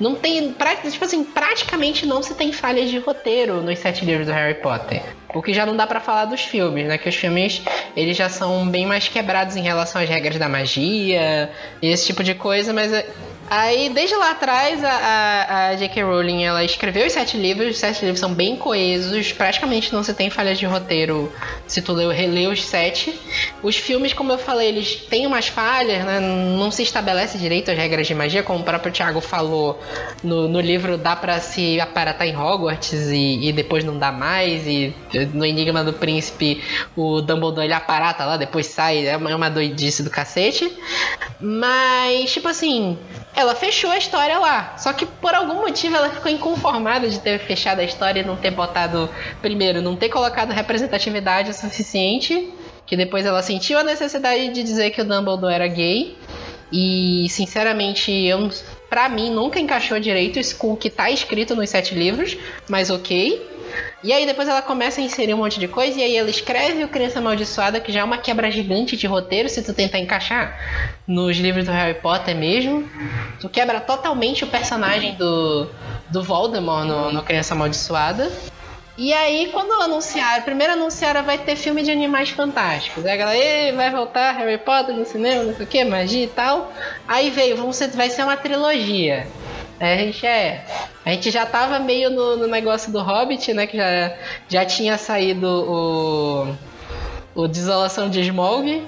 [0.00, 0.54] Não tem,
[0.90, 5.02] tipo assim, praticamente não se tem falhas de roteiro nos sete livros do Harry Potter.
[5.34, 6.96] O que já não dá pra falar dos filmes, né?
[6.96, 7.62] Que os filmes,
[7.96, 11.50] eles já são bem mais quebrados em relação às regras da magia
[11.82, 13.06] e esse tipo de coisa, mas é-
[13.50, 16.02] Aí, desde lá atrás, a, a, J.K.
[16.02, 20.12] Rowling, ela escreveu os sete livros, os sete livros são bem coesos, praticamente não se
[20.12, 21.32] tem falhas de roteiro
[21.66, 23.18] se tu leu, releu os sete.
[23.62, 26.20] Os filmes, como eu falei, eles têm umas falhas, né?
[26.20, 29.80] Não se estabelece direito as regras de magia, como o próprio Thiago falou
[30.22, 34.66] no, no livro, dá pra se aparatar em Hogwarts e, e depois não dá mais,
[34.66, 34.94] e
[35.32, 36.62] no Enigma do Príncipe
[36.94, 40.70] o Dumbledore ele aparata lá, depois sai, é uma, é uma doidice do cacete.
[41.40, 42.98] Mas, tipo assim,
[43.34, 44.76] ela fechou a história lá.
[44.76, 48.36] Só que por algum motivo ela ficou inconformada de ter fechado a história e não
[48.36, 49.08] ter botado.
[49.40, 52.52] Primeiro, não ter colocado representatividade o suficiente.
[52.86, 56.16] Que depois ela sentiu a necessidade de dizer que o Dumbledore era gay.
[56.72, 58.48] E, sinceramente, eu,
[58.88, 62.36] pra mim nunca encaixou direito com o que tá escrito nos sete livros.
[62.68, 63.57] Mas ok.
[64.02, 66.84] E aí depois ela começa a inserir um monte de coisa e aí ela escreve
[66.84, 70.56] o Criança Amaldiçoada, que já é uma quebra gigante de roteiro, se tu tentar encaixar
[71.06, 72.88] nos livros do Harry Potter mesmo.
[73.40, 75.68] Tu quebra totalmente o personagem do,
[76.08, 78.30] do Voldemort no, no Criança Amaldiçoada.
[78.96, 83.06] E aí, quando anunciaram, primeiro anunciaram vai ter filme de animais fantásticos.
[83.06, 86.24] Aí a galera, "Ê, vai voltar Harry Potter no cinema, não sei o que, magia
[86.24, 86.72] e tal.
[87.06, 89.28] Aí veio, vamos ser, vai ser uma trilogia.
[89.80, 90.64] Aí a gente é.
[91.04, 93.66] A gente já tava meio no, no negócio do Hobbit, né?
[93.66, 94.12] Que já,
[94.48, 96.54] já tinha saído o.
[97.34, 98.82] O Desolação de Smaug.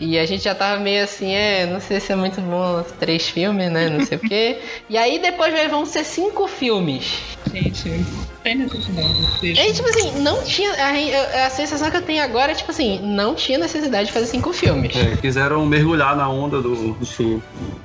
[0.00, 3.28] E a gente já tava meio assim, é, não sei se é muito bom três
[3.28, 3.88] filmes, né?
[3.88, 4.58] Não sei o quê.
[4.90, 7.20] E aí depois vai- vão ser cinco filmes.
[7.54, 8.04] Gente,
[8.42, 9.14] tem necessidade.
[9.42, 10.70] E aí, tipo assim, não tinha.
[10.72, 14.26] A, a sensação que eu tenho agora é, tipo assim, não tinha necessidade de fazer
[14.26, 14.94] cinco filmes.
[14.96, 17.42] É, quiseram mergulhar na onda do, do, su-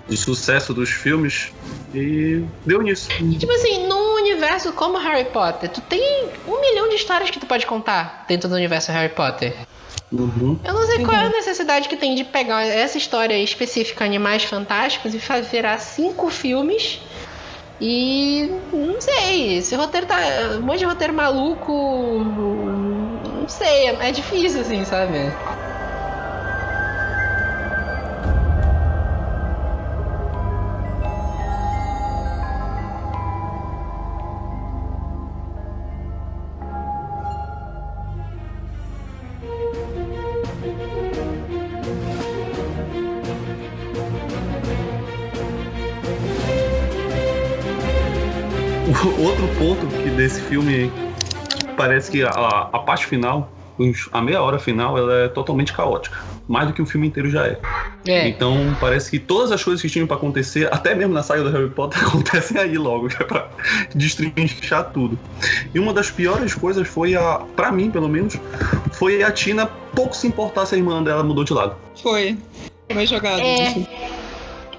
[0.08, 1.52] do sucesso dos filmes
[1.94, 3.10] e deu nisso.
[3.20, 7.40] E, tipo assim, num universo como Harry Potter, tu tem um milhão de histórias que
[7.40, 9.54] tu pode contar dentro do universo Harry Potter.
[10.12, 10.60] Uhum.
[10.64, 14.44] Eu não sei qual é a necessidade que tem de pegar essa história específica, Animais
[14.44, 15.20] Fantásticos, e
[15.52, 17.00] virar cinco filmes.
[17.82, 20.18] E não sei, esse roteiro tá.
[20.58, 21.72] Um monte de roteiro maluco.
[22.24, 25.18] Não sei, é, difícil assim, sabe?
[50.20, 50.92] Desse filme
[51.78, 53.50] parece que a, a parte final,
[54.12, 56.18] a meia hora final, ela é totalmente caótica.
[56.46, 57.58] Mais do que o filme inteiro já é.
[58.06, 58.28] É.
[58.28, 61.52] Então parece que todas as coisas que tinham pra acontecer, até mesmo na saga do
[61.52, 63.48] Harry Potter, acontecem aí logo, que é pra
[63.96, 65.18] destrinchar tudo.
[65.74, 68.38] E uma das piores coisas foi a, pra mim pelo menos,
[68.92, 71.78] foi a Tina pouco se importar se a irmã dela mudou de lado.
[72.04, 72.38] Foi.
[72.92, 73.40] Foi jogado.
[73.40, 73.74] É.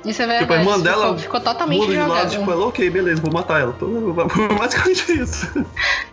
[0.04, 0.22] isso.
[0.22, 0.42] É verdade.
[0.44, 2.30] Tipo, a irmã dela ficou, ficou totalmente Muda de lado, jogado.
[2.30, 3.74] tipo, ela, ok, beleza, vou matar ela.
[3.76, 4.12] Então,
[4.58, 5.46] basicamente isso.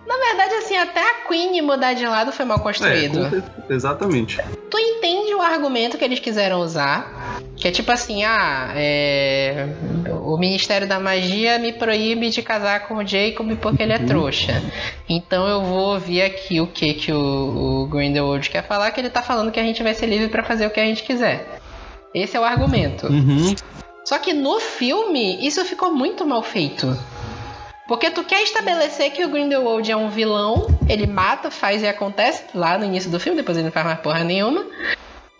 [0.08, 3.30] Na verdade, assim, até a Queen mudar de lado foi mal É, construído.
[3.30, 4.40] cer- exatamente.
[4.70, 7.40] Tu entende o argumento que eles quiseram usar?
[7.56, 9.66] Que é tipo assim, ah, é...
[10.24, 14.06] o Ministério da Magia me proíbe de casar com o Jacob porque ele é Uhum.
[14.06, 14.62] trouxa.
[15.10, 17.18] Então eu vou ouvir aqui o que que o,
[17.84, 20.44] o Grindelwald quer falar, que ele tá falando que a gente vai ser livre pra
[20.44, 21.57] fazer o que a gente quiser.
[22.14, 23.08] Esse é o argumento.
[23.08, 23.56] Uhum.
[24.06, 26.98] Só que no filme, isso ficou muito mal feito.
[27.88, 32.44] Porque tu quer estabelecer que o Grindelwald é um vilão, ele mata, faz e acontece
[32.54, 34.66] lá no início do filme, depois ele não faz mais porra nenhuma.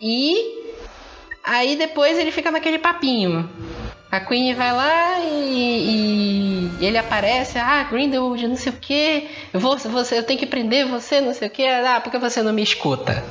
[0.00, 0.34] E
[1.44, 3.48] aí depois ele fica naquele papinho.
[4.10, 9.60] A Queen vai lá e, e ele aparece, ah, Grindelwald, não sei o que, eu,
[9.60, 12.52] vou, você, eu tenho que prender você, não sei o que, ah, porque você não
[12.52, 13.22] me escuta?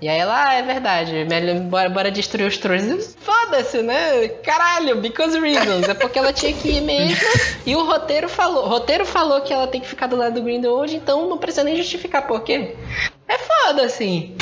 [0.00, 1.26] E aí ela, ah, é verdade,
[1.68, 3.16] bora, bora destruir os trouxas.
[3.20, 4.28] Foda-se, né?
[4.44, 5.88] Caralho, because reasons.
[5.88, 7.16] É porque ela tinha que ir mesmo.
[7.64, 8.64] E o roteiro falou.
[8.64, 11.64] O roteiro falou que ela tem que ficar do lado do Grindelwald, então não precisa
[11.64, 12.74] nem justificar por quê.
[13.28, 14.36] É foda, assim.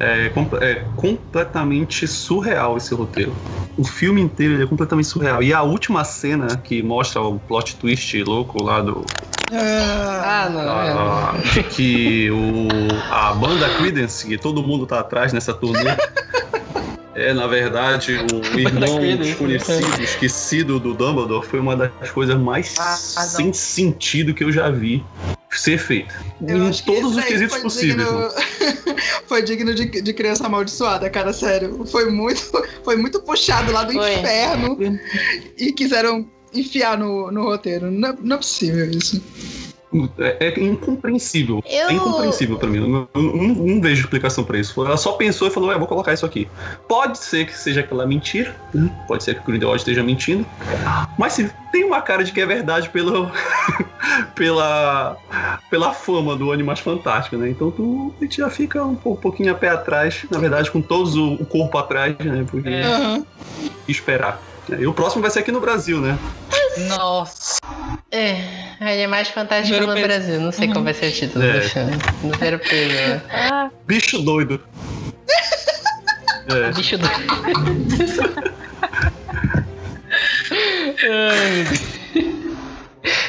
[0.00, 0.26] É,
[0.60, 3.34] é completamente surreal esse roteiro.
[3.76, 5.42] O filme inteiro é completamente surreal.
[5.42, 9.04] E a última cena que mostra o plot twist louco lá do.
[9.52, 10.60] Ah, não.
[10.82, 11.60] é.
[11.60, 15.96] a- que o, a banda Creedence, que todo mundo tá atrás nessa turnê.
[17.14, 22.82] É, na verdade, o irmão desconhecido, esquecido do Dumbledore, foi uma das coisas mais Ah,
[23.16, 23.30] ah, não.
[23.30, 25.04] sem sentido que eu já vi
[25.50, 26.12] ser feita.
[26.44, 28.08] Eu Em todos os quesitos foi possíveis.
[28.08, 28.96] digno-
[29.28, 31.86] foi digno de, de criança amaldiçoada, cara, sério.
[31.86, 32.42] Foi muito,
[32.84, 34.14] foi muito puxado lá do Foi.
[34.18, 34.76] inferno
[35.56, 37.90] e quiseram enfiar no, no roteiro.
[37.90, 39.22] Não, é- não é possível isso.
[40.18, 41.62] É, é incompreensível.
[41.64, 42.78] Eu- É incompreensível pra mim.
[42.78, 44.84] Eu não, eu não- não vejo explicação pra isso.
[44.84, 46.48] Ela só pensou e falou: é, vou colocar isso aqui.
[46.88, 48.90] Pode ser que seja aquela mentira, né?
[49.06, 50.44] pode ser que o Grindelwald esteja mentindo,
[51.16, 53.30] mas se tem uma cara de que é verdade pelo,
[54.34, 55.16] pela,
[55.70, 57.48] pela fama do Animais Fantásticos, né?
[57.50, 60.80] Então tu a gente já fica um, pou- pouquinho a pé atrás, na verdade, com
[60.82, 62.44] todos o, o corpo atrás, né?
[62.50, 63.22] Porque É.
[63.86, 64.40] Esperar.
[64.78, 66.18] E o próximo vai ser aqui no Brasil, né?
[66.88, 67.60] Nossa.
[68.10, 68.36] É,
[68.80, 70.06] Animais Fantásticos Ver o no peso.
[70.06, 70.40] Brasil.
[70.40, 71.52] Não sei qual vai ser o título É.
[71.60, 71.92] do filme.
[72.22, 73.22] No ver o peso, né?
[73.30, 74.60] Ah, Bicho doido.
[76.48, 76.72] É.
[76.72, 77.06] Bicho do.
[81.02, 82.03] Ai, meu Deus.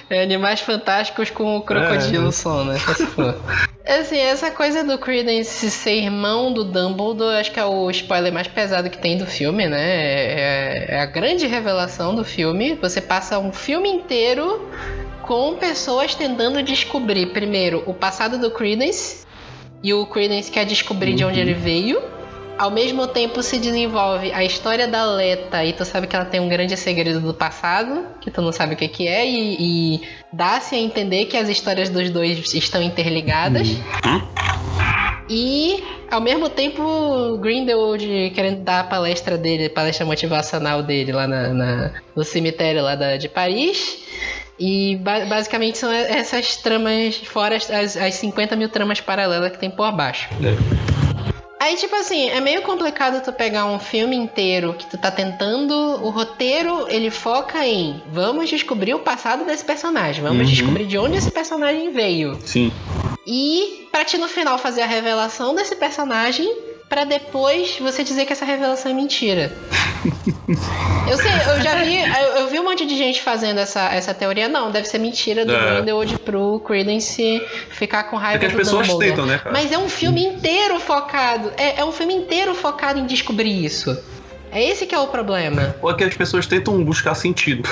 [0.09, 2.31] É Animais Fantásticos com o Crocodilo É.
[2.31, 2.77] som, né?
[2.79, 3.35] Só se for.
[3.87, 8.47] Assim, essa coisa do Credence ser irmão do Dumbledore, acho que é o spoiler mais
[8.47, 9.79] pesado que tem do filme, né?
[9.81, 12.75] É, é a grande revelação do filme.
[12.81, 14.67] Você passa um filme inteiro
[15.21, 19.23] com pessoas tentando descobrir, primeiro, o passado do Credence.
[19.83, 21.45] E o Credence quer descobrir de onde Uhum.
[21.45, 22.01] ele veio.
[22.57, 26.39] Ao mesmo tempo se desenvolve a história da Leta e tu sabe que ela tem
[26.39, 30.01] um grande segredo do passado, que tu não sabe o que, que é, e, e
[30.31, 33.67] dá-se a entender que as histórias dos dois estão interligadas.
[35.29, 41.49] E ao mesmo tempo Grindelwald querendo dar a palestra dele, palestra motivacional dele lá na,
[41.49, 43.97] na- no cemitério lá da, de Paris.
[44.57, 49.57] E ba- basicamente são essas tramas, fora as, as, as 50 mil tramas paralelas que
[49.59, 50.29] tem por baixo.
[51.65, 55.73] Aí, tipo assim, é meio complicado tu pegar um filme inteiro que tu tá tentando.
[55.73, 60.53] O roteiro, ele foca em vamos descobrir o passado desse personagem, vamos Uhum.
[60.53, 62.39] descobrir de onde esse personagem veio.
[62.45, 62.71] Sim.
[63.25, 66.55] E pra ti no final fazer a revelação desse personagem,
[66.87, 69.51] pra depois você dizer que essa revelação é mentira.
[70.47, 74.13] eu sei, eu já vi, eu, eu vi um monte de gente fazendo essa, essa
[74.13, 74.47] teoria.
[74.47, 75.75] Não, deve ser mentira do É.
[75.75, 79.09] Grindelwald pro Credence ficar com É raiva que as do pessoas Dumbledore.
[79.09, 79.51] tentam, né, cara?
[79.51, 81.51] Mas é um filme inteiro focado.
[81.57, 83.97] É, é um filme inteiro focado em descobrir isso.
[84.51, 85.75] É esse que é o problema.
[85.81, 87.67] Ou é que as pessoas tentam buscar sentido.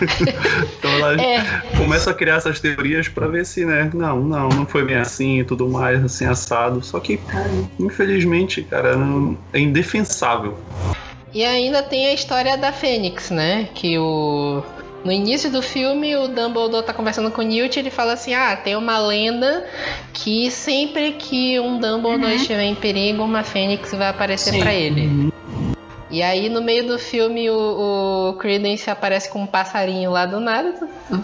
[0.78, 1.62] então elas É.
[1.78, 3.90] começam a criar essas teorias pra ver se, né?
[3.94, 6.84] Não, não, não foi bem assim e tudo mais, assim, assado.
[6.84, 7.18] Só que,
[7.78, 10.58] infelizmente, cara, não- é indefensável.
[11.36, 13.68] E ainda tem a história da Fênix, né?
[13.74, 14.62] Que o.
[15.04, 18.32] No início do filme, o Dumbledore tá conversando com o Newt e ele fala assim:
[18.32, 19.66] Ah, tem uma lenda
[20.14, 25.30] que sempre que um Dumbledore estiver em perigo, uma Fênix vai aparecer pra ele.
[26.08, 30.38] E aí, no meio do filme, o, o Credence aparece com um passarinho lá do
[30.38, 30.72] nada.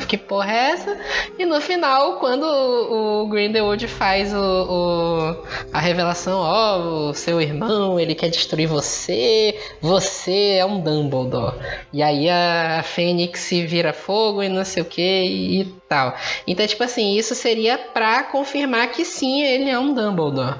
[0.08, 0.98] Que porra é essa?
[1.38, 5.36] E no final, quando o, o Grindelwald faz o, o-
[5.72, 6.78] a revelação, ó,
[7.10, 11.54] o seu irmão, ele quer destruir você, você é um Dumbledore.
[11.92, 16.14] E aí a Fênix se vira fogo e não sei o que e tal.
[16.46, 20.56] Então, tipo assim, isso seria pra confirmar que sim, ele é um Dumbledore.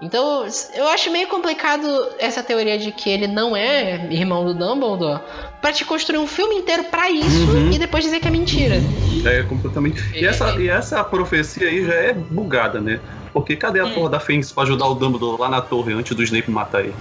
[0.00, 1.86] Então, eu acho meio complicado
[2.20, 5.20] essa teoria de que ele não é irmão do Dumbledore
[5.60, 7.72] pra te construir um filme inteiro pra isso Uhum.
[7.72, 8.80] e depois dizer que é mentira.
[9.24, 10.00] É completamente.
[10.14, 13.00] E essa, e essa profecia aí já é bugada, né?
[13.32, 13.90] Porque cadê a Hum.
[13.94, 16.94] porra da Fênix pra ajudar o Dumbledore lá na torre antes do Snape matar ele?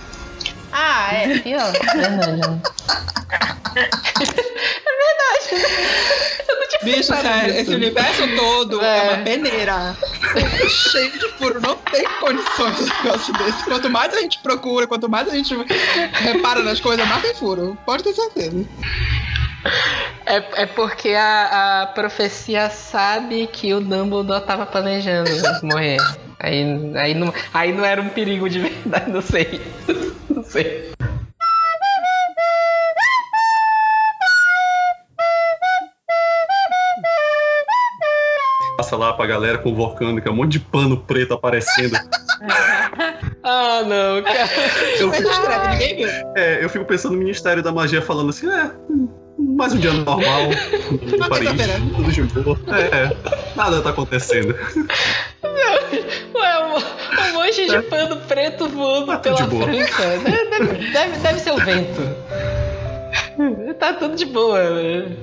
[0.72, 1.72] Ah, é, pior.
[1.94, 2.62] Verdade.
[6.84, 7.60] Bicho, pensado sério, nisso.
[7.62, 9.02] esse universo todo é, É.
[9.04, 9.98] uma peneira.
[10.70, 11.60] Cheio de furo.
[11.62, 13.64] Não tem condições de um negócio desse.
[13.66, 15.56] Quanto mais a gente procura, quanto mais a gente
[16.14, 17.78] repara nas coisas, mais tem furo.
[17.86, 18.66] Pode ter certeza.
[20.26, 25.30] É, é porque a, a profecia sabe que o Dumbledore tava planejando
[25.64, 25.98] morrer.
[26.40, 26.64] Aí,
[26.96, 29.60] aí, não, aí não era um perigo de verdade, não sei.
[30.30, 30.92] Não sei.
[38.88, 41.98] Passa lá pra galera convocando, que é um monte de pano preto aparecendo.
[43.50, 44.50] Ah, não, cara.
[45.00, 45.10] Eu,
[45.72, 46.08] ninguém viu.
[46.36, 48.72] é, eu fico pensando no Ministério da Magia falando assim, é.
[49.40, 50.50] Mais um dia normal.
[51.02, 51.50] Em Paris,
[51.96, 52.60] tudo de boa.
[52.76, 53.16] É,
[53.56, 54.54] nada tá acontecendo.
[56.36, 59.66] Ué, um, um monte de pano preto voando Tá tudo pela de boa.
[59.66, 60.04] França.
[60.60, 62.02] Deve, deve, deve ser o vento.
[63.80, 64.58] Tá tudo de boa.
[64.82, 65.16] né?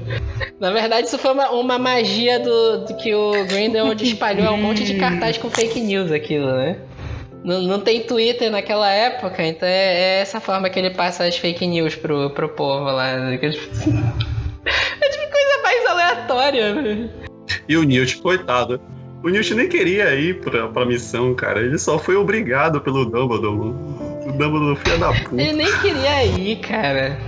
[0.61, 4.85] Na verdade, isso foi uma, uma magia do, do que o Grindelwald espalhou um monte
[4.85, 6.79] de cartaz com fake news aquilo, né?
[7.43, 11.37] Não, não tem Twitter naquela época, então é, é essa forma que ele passa as
[11.37, 13.17] fake news pro, pro povo lá.
[13.17, 13.39] né?
[13.43, 16.75] É tipo coisa mais aleatória.
[16.75, 17.11] né?
[17.69, 18.81] E o Newt, coitado.
[19.23, 21.61] O Newt nem queria ir pra, pra missão, cara.
[21.61, 23.75] Ele só foi obrigado pelo Dumbledore.
[24.27, 25.43] O Dumbledore, filho da puta.
[25.43, 27.19] Ele nem queria ir, cara.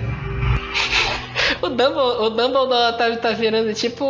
[1.63, 4.09] O Dumbledore, o Dumbledore tá, tá virando tipo o,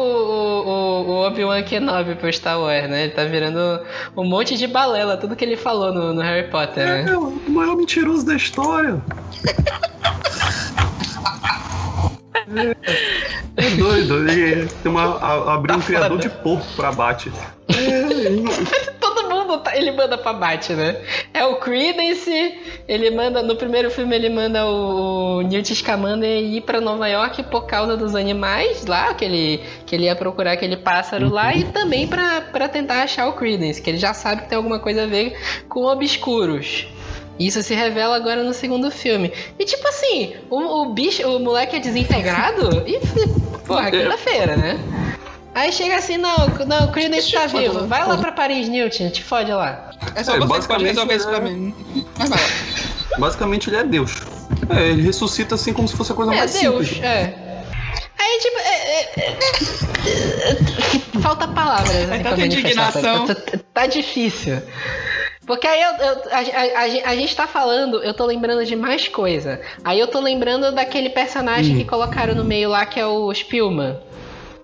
[0.69, 3.05] o, o Obi-Wan Kenobi pro Star Wars, né?
[3.05, 3.81] Ele tá virando
[4.17, 7.05] um monte de balela, tudo que ele falou no, no Harry Potter, né?
[7.09, 9.01] É o maior mentiroso da história.
[13.57, 16.23] É doido, ele tem uma, a- abriu Tá um criador foda.
[16.23, 17.33] de porco pra bate.
[17.69, 18.86] É,
[19.57, 20.97] mundo tá- ele manda pra bate, né?
[21.35, 26.61] É o Credence, ele manda, no primeiro filme ele manda o, o Newt Scamander ir
[26.63, 30.77] pra Nova York por causa dos animais lá, que ele, que ele ia procurar aquele
[30.77, 34.49] pássaro lá, e também pra, pra tentar achar o Credence, que ele já sabe que
[34.49, 35.37] tem alguma coisa a ver
[35.69, 36.87] com obscuros.
[37.39, 39.31] Isso se revela agora no segundo filme.
[39.59, 42.99] E tipo assim, o, o bicho, o moleque é desintegrado e,
[43.67, 44.81] porra, quinta-feira, né?
[45.57, 47.87] Aí chega assim, não, não, o Credence tá vivo.
[47.87, 49.89] Vai lá pra Paris, Newton, te fode lá.
[50.15, 51.75] É só É, você que pode basicamente, resolver isso pra é- mim.
[52.19, 53.19] Mas vai lá.
[53.19, 54.21] basicamente ele é Deus.
[54.69, 57.03] É, ele ressuscita assim como se fosse a coisa É, mais Deus, simples.
[57.03, 57.35] é.
[58.19, 59.31] Aí, tipo, é, é,
[61.17, 62.93] é, falta palavras É assim, tanta manifestar.
[62.93, 63.27] Tá, indignação.
[63.27, 64.63] tá- tá difícil.
[65.47, 68.77] Porque aí eu, eu- a, a- a a gente tá falando, eu tô lembrando de
[68.77, 69.59] mais coisa.
[69.85, 73.97] Aí eu tô lembrando daquele personagem que colocaram no meio lá, que é o Spielman.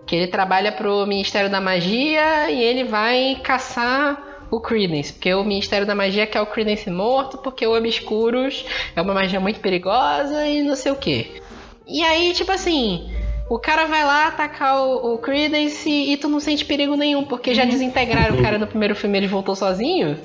[0.07, 5.13] Que ele trabalha pro Ministério da Magia e ele vai caçar o Credence.
[5.13, 9.41] Porque o Ministério da Magia quer o Credence morto, porque o Obscuros é uma magia
[9.41, 11.41] muito perigosa e não sei o que.
[11.87, 13.11] E aí, tipo assim,
[13.49, 17.25] o cara vai lá atacar o, o Credence e, e tu não sente perigo nenhum,
[17.25, 20.19] porque já desintegraram o cara no primeiro filme e ele voltou sozinho.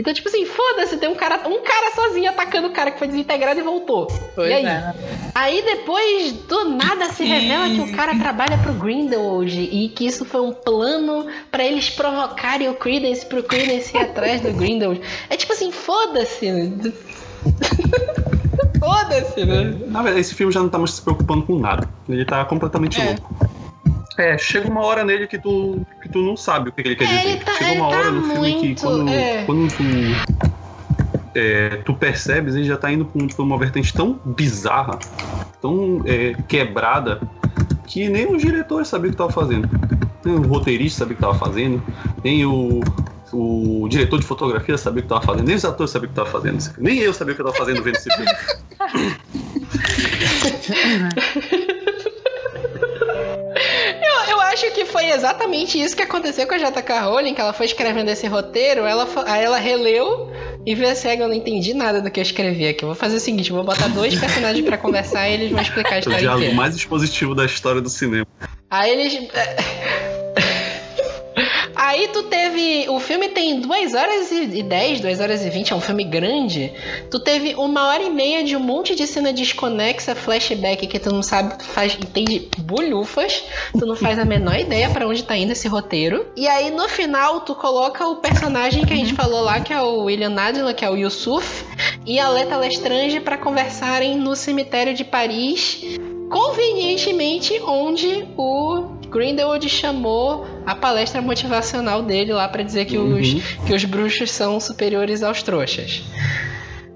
[0.00, 3.06] Então, tipo assim, foda-se, tem um cara, um cara sozinho atacando o cara que foi
[3.06, 4.06] desintegrado e voltou.
[4.34, 4.64] Pois e aí?
[4.64, 4.94] é.
[5.34, 10.24] Aí depois, do nada, se revela que o cara trabalha pro Grindelwald e que isso
[10.24, 15.02] foi um plano pra eles provocarem o Credence pro Credence ir atrás do Grindelwald.
[15.28, 16.46] É tipo assim, foda-se.
[18.80, 19.76] foda-se, né?
[19.88, 21.86] Na verdade, esse filme já não tá mais se preocupando com nada.
[22.08, 23.04] Ele tá completamente É.
[23.04, 23.50] louco.
[24.18, 27.04] É, chega uma hora nele que tu, que tu não sabe o que ele quer
[27.04, 27.28] É, dizer.
[27.28, 29.44] ele tá- chega ele uma hora tá no filme que quando, é.
[29.44, 29.84] quando tu,
[31.34, 34.98] é, tu percebes, ele já tá indo pra um- pra uma vertente tão bizarra,
[35.62, 37.20] tão é, quebrada,
[37.86, 39.68] que nem os diretores sabiam o que tava fazendo.
[40.24, 41.82] Nem o roteirista sabia o que tava fazendo,
[42.22, 42.80] nem o,
[43.32, 46.16] o diretor de fotografia sabia o que tava fazendo, nem os atores sabiam o que
[46.16, 46.58] tava fazendo.
[46.78, 48.30] Nem eu sabia o que eu tava fazendo vendo esse filme.
[54.66, 57.00] acho que foi exatamente isso que aconteceu com a J.K.
[57.00, 60.30] Rowling, que ela foi escrevendo esse roteiro, ela, aí ela releu
[60.66, 62.84] e assim, "Ah, eu não entendi nada do que eu escrevi aqui.
[62.84, 65.94] Eu vou fazer o seguinte, vou botar dois personagens pra conversar e eles vão explicar
[65.94, 66.56] a É o história diálogo inteira.
[66.56, 68.26] mais expositivo da história do cinema.
[68.70, 69.30] Aí eles.
[71.90, 72.88] Aí tu teve.
[72.88, 76.72] O filme tem 2 horas e 10, 2 horas e 20, é um filme grande.
[77.10, 81.12] Tu teve uma hora e meia de um monte de cena desconexa, flashback, que tu
[81.12, 83.42] não sabe, faz, entende bulhufas.
[83.76, 86.26] Tu não faz a menor ideia para onde tá indo esse roteiro.
[86.36, 89.82] E aí no final tu coloca o personagem que a gente falou lá, que é
[89.82, 91.64] o William Nadila, que é o Yusuf,
[92.06, 95.82] e a Leta Lestrange para conversarem no cemitério de Paris
[96.30, 103.20] convenientemente onde o Grindelwald chamou a palestra motivacional dele lá para dizer que, uhum.
[103.20, 103.28] os,
[103.66, 106.02] que os bruxos são superiores aos trouxas.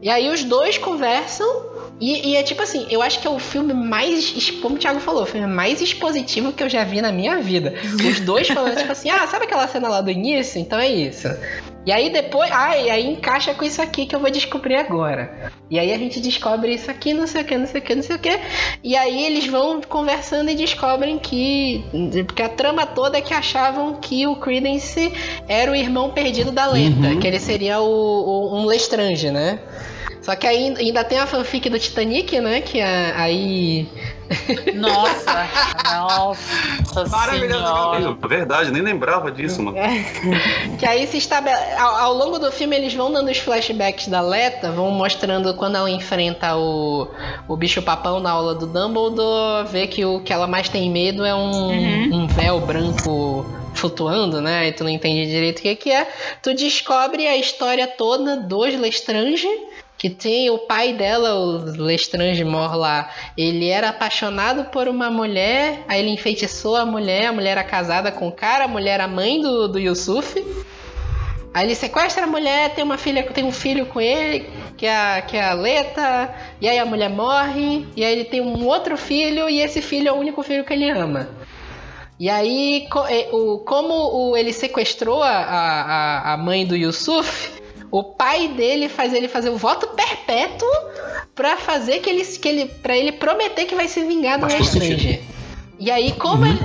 [0.00, 3.38] E aí os dois conversam e, e, é tipo assim, eu acho que é o
[3.38, 7.12] filme mais, como o Thiago falou, o filme mais expositivo que eu já vi na
[7.12, 7.74] minha vida.
[8.08, 10.60] Os dois falando, tipo assim, ah, sabe aquela cena lá do início?
[10.60, 11.28] Então é isso.
[11.86, 15.52] E aí depois, ah, e aí encaixa com isso aqui que eu vou descobrir agora.
[15.70, 17.94] E aí a gente descobre isso aqui, não sei o que, não sei o que,
[17.94, 18.40] não sei o que.
[18.82, 21.84] E aí eles vão conversando e descobrem que.
[22.26, 25.12] Porque a trama toda é que achavam que o Credence
[25.46, 27.20] era o irmão perdido da Lenta, uhum.
[27.20, 29.58] que ele seria o, o, um Lestrange, né?
[30.24, 32.62] Só que aí ainda tem a fanfic do Titanic, né?
[32.62, 33.86] Que aí.
[34.74, 35.46] Nossa!
[35.84, 37.06] nossa!
[37.10, 38.18] Maravilhoso!
[38.22, 39.76] É verdade, nem lembrava disso, mano.
[40.80, 41.74] que aí se estabelece.
[41.78, 45.76] Ao, ao, longo do filme, eles vão dando os flashbacks da Leta, vão mostrando quando
[45.76, 47.06] ela enfrenta o,
[47.46, 51.34] o bicho-papão na aula do Dumbledore, vê que o que ela mais tem medo é
[51.34, 52.22] um, uhum.
[52.22, 53.44] um véu branco
[53.74, 54.68] flutuando, né?
[54.68, 56.08] E tu não entende direito o que, que é.
[56.42, 59.48] Tu descobre a história toda dos Lestrange
[60.04, 65.82] que tem o pai dela, o Lestrange Mor lá, ele era apaixonado por uma mulher,
[65.88, 69.08] aí ele enfeitiçou a mulher, a mulher era casada com o cara, a mulher era
[69.08, 70.44] mãe do, do Yusuf.
[71.54, 74.46] Aí ele sequestra a mulher, tem uma filha, tem um filho com ele,
[74.76, 78.42] que é, que é a Leta, e aí a mulher morre, e aí ele tem
[78.42, 81.30] um outro filho, e esse filho é o único filho que ele ama.
[82.20, 82.86] E aí,
[83.64, 87.63] como ele sequestrou a, a, a mãe do Yusuf,
[87.94, 90.68] o pai dele faz ele fazer o voto perpétuo
[91.32, 95.22] para fazer que ele, que ele para ele prometer que vai se vingar do Stranger.
[95.78, 96.50] E aí como uhum.
[96.50, 96.58] ele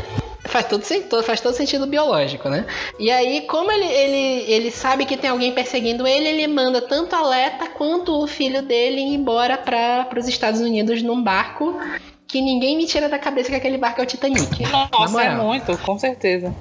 [0.46, 2.66] faz todo sentido, faz todo sentido biológico, né?
[2.98, 7.16] E aí como ele, ele, ele sabe que tem alguém perseguindo ele, ele manda tanto
[7.16, 11.80] a Leta quanto o filho dele embora para os Estados Unidos num barco
[12.28, 14.64] que ninguém me tira da cabeça que aquele barco é o Titanic.
[14.72, 16.52] Nossa, é muito, com certeza.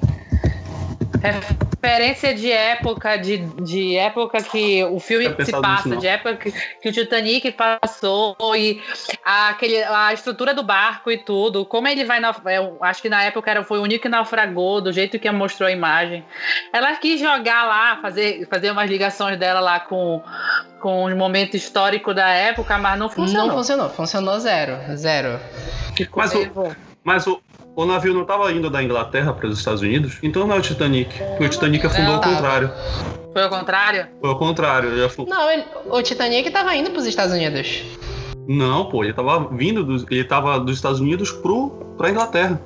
[1.23, 6.51] É referência de época, de, de época que o filme se passa, de época que,
[6.51, 8.81] que, o Titanic passou e
[9.23, 12.19] a, aquele, a estrutura do barco e tudo, como ele vai,
[12.57, 15.67] eu acho que na época era, foi o único que naufragou, do jeito que mostrou
[15.67, 16.23] a imagem.
[16.73, 20.21] Ela quis jogar lá, fazer, fazer umas ligações dela lá com,
[20.81, 23.47] com os momentos históricos da época, mas não funcionou.
[23.47, 25.39] Não funcionou, funcionou zero, zero.
[25.95, 27.41] Ficou mas, o, mas o,
[27.83, 30.61] o navio não estava indo da Inglaterra para os Estados Unidos, então não é o
[30.61, 31.17] Titanic.
[31.17, 32.71] Porque o Titanic afundou ao contrário.
[33.31, 34.07] Foi ao contrário?
[34.19, 34.89] Foi ao contrário.
[34.89, 35.33] Ele afundou.
[35.33, 37.83] Não, ele, o Titanic estava indo para os Estados Unidos.
[38.47, 42.59] Não, pô, ele estava vindo dos, ele tava dos Estados Unidos pro, pra Inglaterra.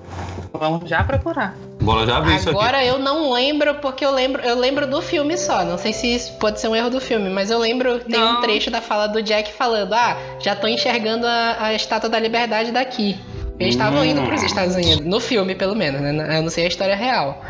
[0.53, 1.55] Vamos já procurar.
[1.81, 2.57] Bora já ver isso aqui.
[2.57, 5.63] Agora eu não lembro, porque eu lembro, eu lembro do filme só.
[5.63, 8.37] Não sei se isso pode ser um erro do filme, mas eu lembro, tem não.
[8.37, 12.17] um trecho da fala do Jack falando: Ah, já tô enxergando a, a estátua da
[12.17, 13.19] liberdade daqui.
[13.59, 14.05] Eles estavam hum.
[14.05, 16.37] indo para os Estados Unidos, no filme pelo menos, né?
[16.37, 17.41] Eu não sei a história real.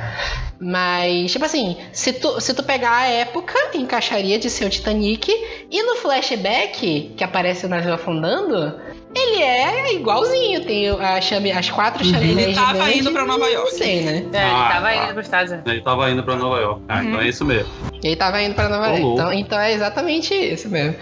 [0.60, 5.30] Mas, tipo assim, se tu, se tu pegar a época, encaixaria de ser o Titanic,
[5.70, 8.80] e no flashback, que aparece o navio afundando,
[9.14, 10.64] ele é igualzinho.
[10.66, 13.72] Tem a chame, as quatro chaminés Ele tava indo pra Nova York.
[13.72, 14.12] Não sei, né?
[14.12, 15.72] É, ele ah, tava ah, indo pros Estados Unidos.
[15.72, 16.82] Ele tava indo pra Nova York.
[16.88, 17.04] Ah, uhum.
[17.04, 17.70] então é isso mesmo.
[18.04, 19.02] Ele tava indo pra Nova York.
[19.02, 20.96] Então, então é exatamente isso mesmo.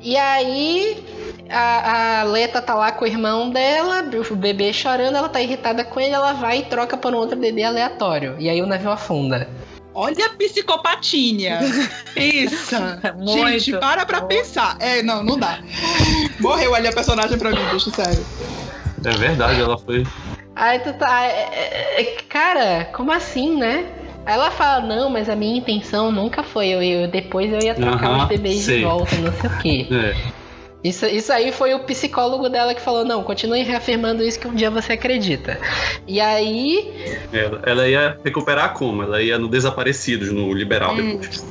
[0.00, 1.04] E aí,
[1.50, 5.84] a, a Leta tá lá com o irmão dela, o bebê chorando, ela tá irritada
[5.84, 8.36] com ele, ela vai e troca por um outro bebê aleatório.
[8.38, 9.48] E aí o navio afunda.
[9.94, 11.60] Olha a psicopatinha.
[12.14, 12.76] Isso.
[13.26, 14.76] Gente, para pra pensar.
[14.78, 15.60] É, não, não dá.
[16.38, 18.24] Morreu ali a personagem pra mim, bicho, sério.
[19.02, 20.06] É verdade, ela foi.
[20.54, 21.24] Aí tu tá.
[21.24, 23.86] É, é, é, cara, como assim, né?
[24.26, 26.68] Ela fala, não, mas a minha intenção nunca foi.
[26.68, 28.78] Eu, eu depois eu ia trocar uh -huh, os bebês sei.
[28.78, 29.86] de volta, não sei o quê.
[29.90, 30.16] É.
[30.86, 34.54] Isso, isso aí foi o psicólogo dela que falou: não, continue reafirmando isso que um
[34.54, 35.58] dia você acredita.
[36.06, 37.18] E aí.
[37.32, 39.02] Ela, ela ia recuperar como?
[39.02, 41.18] Ela ia no Desaparecidos, no Liberal hum.
[41.18, 41.44] depois.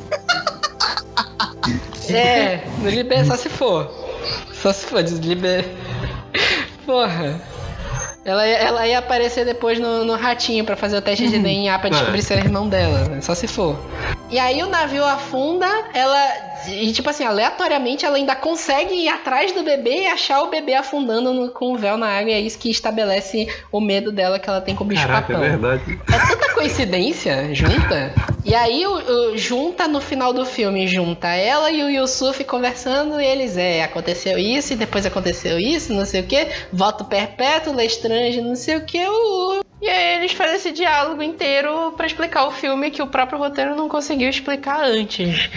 [2.08, 3.92] É, no Liber só se for.
[4.54, 5.66] Só se for, desliber.
[6.86, 7.42] Porra.
[8.26, 11.90] Ela, ela ia aparecer depois no, no ratinho para fazer o teste de DNA pra
[11.90, 12.22] descobrir é.
[12.24, 13.22] se era irmão dela.
[13.22, 13.78] Só se for.
[14.32, 16.20] E aí o navio afunda, ela
[16.68, 20.74] e tipo assim, aleatoriamente ela ainda consegue ir atrás do bebê e achar o bebê
[20.74, 22.32] afundando no, com o véu na água.
[22.32, 25.32] E é isso que estabelece o medo dela que ela tem com o bicho Caraca,
[25.32, 25.50] é papão.
[25.52, 26.00] verdade.
[26.12, 28.12] É tanta coincidência junta.
[28.46, 28.94] E aí, o,
[29.34, 33.84] o- junta no final do filme, junta ela e o Yusuf conversando, e eles, é,
[33.84, 38.76] aconteceu isso, e depois aconteceu isso, não sei o que, voto perpétuo, Lestrange, não sei
[38.78, 39.62] o que, o.
[39.82, 43.76] E aí eles fazem esse diálogo inteiro pra explicar o filme que o próprio roteiro
[43.76, 45.50] não conseguiu explicar antes.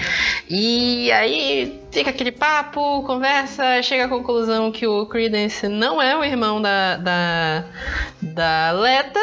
[0.51, 6.24] E aí fica aquele papo, conversa, chega à conclusão que o Credence não é o
[6.24, 7.64] irmão da, da,
[8.20, 9.20] da Leta.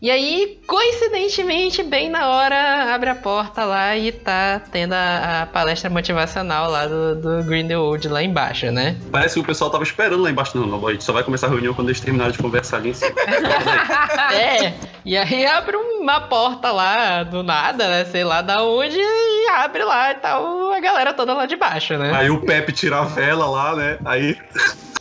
[0.00, 5.46] E aí, coincidentemente, bem na hora, abre a porta lá e tá tendo a, a
[5.46, 8.94] palestra motivacional lá do, do Grindelwald lá embaixo, né?
[9.10, 10.58] Parece que o pessoal tava esperando lá embaixo.
[10.58, 12.90] Não, não, a gente só vai começar a reunião quando eles terminarem de conversar ali
[12.90, 13.16] em cima.
[14.32, 14.74] É,
[15.04, 18.04] e aí abre uma porta lá do nada, né?
[18.06, 21.96] Sei lá da onde, e abre lá e tal, a galera toda lá de baixo,
[21.96, 22.12] né?
[22.14, 23.98] Aí o Pepe tira a vela lá, né?
[24.04, 24.36] Aí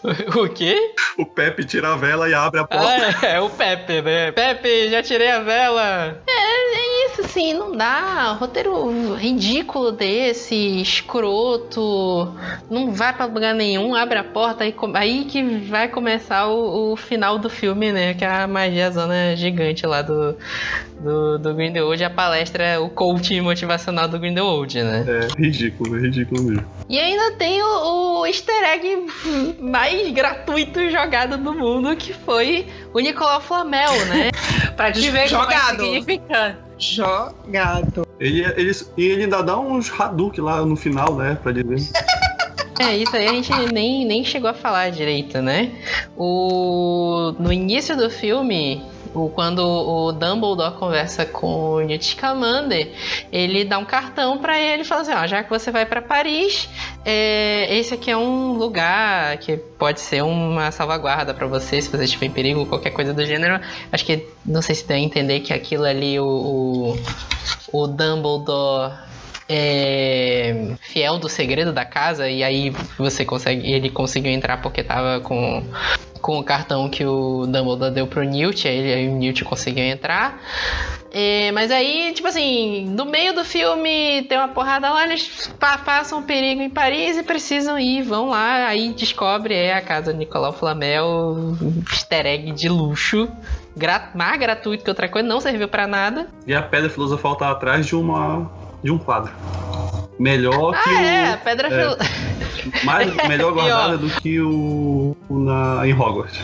[0.35, 0.93] O quê?
[1.17, 2.85] o Pepe tira a vela e abre a porta.
[2.87, 4.31] Ah, é, é o Pepe, né?
[4.31, 6.21] Pepe, já tirei a vela.
[6.27, 8.31] É, é isso, assim, não dá.
[8.39, 12.33] Roteiro ridículo desse, escroto,
[12.69, 16.93] não vai pra lugar nenhum, abre a porta, aí, com- aí que vai começar o,
[16.93, 18.13] o final do filme, né?
[18.13, 20.35] Que é a magia zona gigante lá do,
[20.99, 25.05] do, do Grindelwald, a palestra, o coach motivacional do Grindelwald, né?
[25.07, 26.65] É ridículo, é ridículo mesmo.
[26.87, 29.05] E ainda tem o, o easter egg
[29.59, 34.31] mais gratuito jogado do mundo, que foi o Nicolau Flamel, né?
[34.77, 35.83] Pra te ver como é Jogado.
[35.83, 36.57] significante.
[36.77, 38.07] Jogado.
[38.19, 41.37] Ele, ele, e ele ainda dá uns Hadouken lá no final, né?
[41.43, 41.91] Pra dizer.
[42.77, 45.71] É, isso aí a gente nem, nem chegou a falar direito, né?
[46.17, 48.83] O, no início do filme,
[49.15, 52.91] o, quando o Dumbledore conversa com o Newt Scamander,
[53.31, 56.01] ele dá um cartão pra ele e fala assim, ó, já que você vai pra
[56.01, 56.69] Paris,
[57.05, 62.03] é, esse aqui é um lugar que pode ser uma salvaguarda pra você, se você
[62.03, 63.59] estiver em perigo, qualquer coisa do gênero.
[63.91, 66.95] Acho que, não sei se dá a entender que aquilo ali, o,
[67.71, 68.93] o, o Dumbledore
[69.47, 75.19] é, fiel do segredo da casa e aí você consegue ele conseguiu entrar porque tava
[75.21, 75.63] com
[76.21, 80.41] com o cartão que o Dumbledore deu pro Newt, aí, aí o Newt conseguiu entrar.
[81.11, 85.77] É, mas aí, tipo assim, no meio do filme tem uma porrada lá, eles pa-
[85.77, 90.17] passam perigo em Paris e precisam ir, vão lá, aí descobre é a casa do
[90.17, 91.05] Nicolau Flamel,
[91.61, 93.29] um easter egg de luxo,
[93.77, 96.27] gra mais gratuito que outra coisa, não serviu pra nada.
[96.47, 98.51] E a pedra filosofal tá atrás de uma.
[98.85, 99.33] De um quadro.
[100.19, 101.37] Melhor que Ah, é, a o.
[101.39, 102.85] pedra é.
[102.85, 105.17] Mais, melhor guardada do que o.
[105.27, 106.39] o na, em Hogwarts.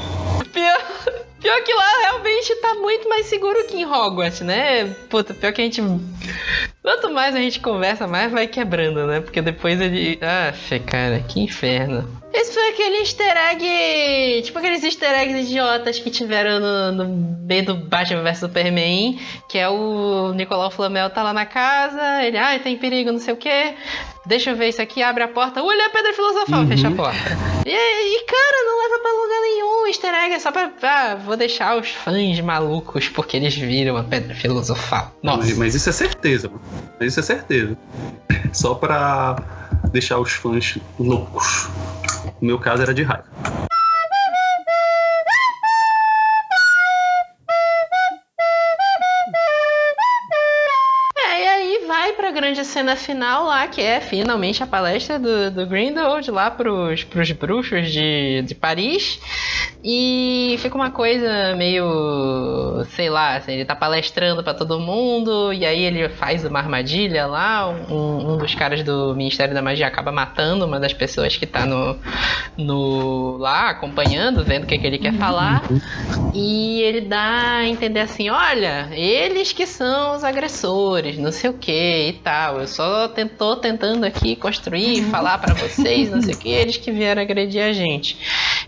[0.52, 0.78] Pior,
[1.40, 4.86] pior que lá realmente tá muito mais seguro que em Hogwarts, né?
[5.10, 5.82] Puta, pior que a gente.
[6.92, 9.22] Quanto mais a gente conversa, mais vai quebrando, né?
[9.22, 10.20] Porque depois ele.
[10.22, 10.52] Ah,
[10.86, 12.06] cara, que inferno.
[12.34, 14.42] Esse foi aquele easter egg.
[14.44, 19.18] Tipo aqueles easter eggs idiotas que tiveram no, no meio do Batman vs Superman.
[19.50, 22.24] Que é o Nicolau Flamel tá lá na casa.
[22.26, 23.74] Ele, ai, tem perigo, não sei o quê.
[24.26, 25.64] Deixa eu ver isso aqui, abre a porta.
[25.64, 26.68] Olha a pedra filosofal, Uhum.
[26.68, 27.18] fecha a porta.
[27.66, 29.88] E, e, cara, não leva pra lugar nenhum.
[29.88, 30.72] Easter egg é só pra.
[30.84, 35.14] Ah, vou deixar os fãs malucos porque eles viram a pedra filosofal.
[35.24, 35.40] Nossa.
[35.40, 36.62] Mas, mas isso é certeza, mano.
[37.00, 37.78] Isso é certeza.
[38.54, 39.38] Só pra
[39.92, 41.70] deixar os fãs loucos.
[42.42, 43.26] No meu caso era de raiva.
[52.72, 57.92] Cena final lá, que é finalmente a palestra do, do Grindelwald lá pros, pros bruxos
[57.92, 59.20] de, de Paris.
[59.84, 65.66] E fica uma coisa meio, sei lá, assim, ele tá palestrando pra todo mundo, e
[65.66, 70.12] aí ele faz uma armadilha lá, um, um dos caras do Ministério da Magia acaba
[70.12, 71.98] matando uma das pessoas que tá no,
[72.58, 75.64] no lá, acompanhando, vendo o que, que ele quer falar.
[76.34, 81.54] E ele dá a entender assim: olha, eles que são os agressores, não sei o
[81.54, 82.61] que e tal.
[82.62, 86.92] Eu só tentou tentando aqui construir, falar pra vocês, não sei o que, eles que
[86.92, 88.18] vieram agredir a gente.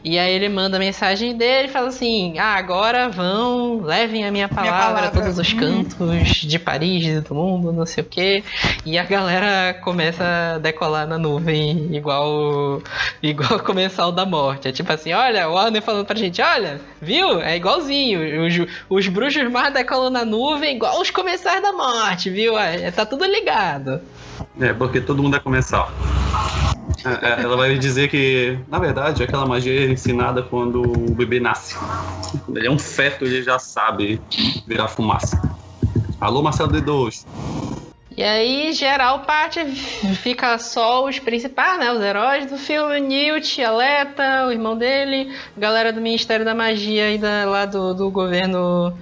[0.04, 4.32] E aí ele manda a mensagem dele e fala assim: ah, agora vão, levem a
[4.32, 5.08] minha palavra, palavra.
[5.08, 8.44] a todos os cantos de Paris, do mundo, não sei o que.
[8.86, 12.82] E a galera começa a decolar na nuvem, igual
[13.22, 14.68] igual o comensal da morte.
[14.68, 17.40] É tipo assim: olha, o Warner falando pra gente: olha, viu?
[17.42, 18.46] É igualzinho.
[18.46, 18.54] Os,
[18.90, 22.58] os bruxos mais decolam na nuvem, igual os comensais da morte, viu?
[22.58, 23.83] É, tá tudo ligado.
[24.60, 25.92] É, porque todo mundo é comensal.
[27.06, 31.40] É, é, Ela vai dizer que, na verdade, aquela magia é ensinada quando o bebê
[31.40, 31.76] nasce.
[32.46, 34.22] Quando ele é um feto, ele já sabe
[34.66, 35.42] virar fumaça.
[36.20, 37.26] Alô, Marcelo D2.
[38.16, 39.60] E aí, geral parte,
[40.22, 41.92] fica só os principais, né?
[41.92, 47.18] Os heróis do filme, Newt, Aleta, o irmão dele, galera do Ministério da Magia e
[47.18, 48.96] da, lá do, do governo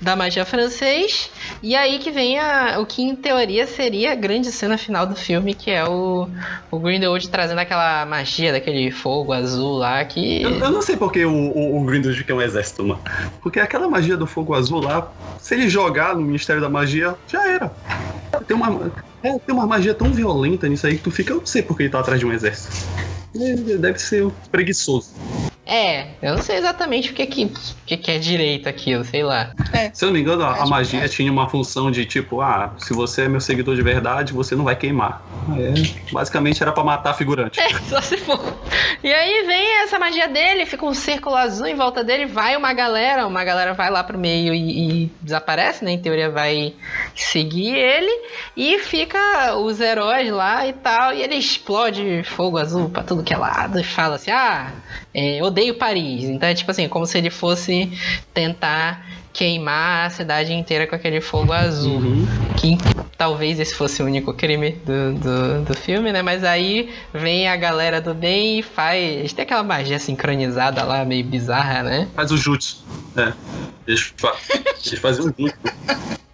[0.00, 1.30] da magia francês.
[1.62, 5.14] E aí que vem a, o que em teoria seria a grande cena final do
[5.14, 6.28] filme, que é o,
[6.70, 10.42] o Grindelwald trazendo aquela magia daquele fogo azul lá que.
[10.42, 13.00] Eu, eu não sei porque o, o, o Grindelwald quer um exército, mano.
[13.42, 17.46] Porque aquela magia do fogo azul lá, se ele jogar no Ministério da Magia, já
[17.48, 17.72] era.
[18.46, 18.92] Tem uma,
[19.22, 21.84] é, tem uma magia tão violenta nisso aí que tu fica, eu não sei porque
[21.84, 22.86] ele tá atrás de um exército.
[23.34, 25.10] Ele deve ser preguiçoso.
[25.70, 27.52] É, eu não sei exatamente o que, que,
[27.84, 29.50] que, que é direito aquilo, sei lá.
[29.70, 29.90] É.
[29.92, 32.40] Se eu não me engano, a, a Acho magia que- tinha uma função de tipo,
[32.40, 35.22] ah, se você é meu seguidor de verdade, você não vai queimar.
[35.58, 37.58] É, basicamente era pra matar figurante.
[37.68, 38.40] É, só se for.
[39.04, 42.72] E aí vem essa magia dele, fica um círculo azul em volta dele, vai uma
[42.72, 45.90] galera, uma galera vai lá pro meio e, e desaparece, né?
[45.92, 46.72] Em teoria vai
[47.14, 48.10] seguir ele
[48.56, 53.34] e fica os heróis lá e tal, e ele explode fogo azul pra tudo que
[53.34, 54.72] é lado e fala assim: ah,
[55.14, 56.24] é, odeio Paris.
[56.24, 57.90] Então é tipo assim, como se ele fosse
[58.32, 62.26] tentar queimar a cidade inteira com aquele fogo azul Uhum.
[62.56, 62.76] que
[63.16, 66.22] talvez esse fosse o único crime do, do, do filme, né?
[66.22, 69.32] Mas aí vem a galera do bem e faz.
[69.32, 72.08] Tem aquela magia sincronizada lá, meio bizarra, né?
[72.14, 72.78] Faz o jutsu.
[73.16, 73.32] É.
[73.86, 74.34] Eles, fa
[74.86, 75.54] eles faziam junto.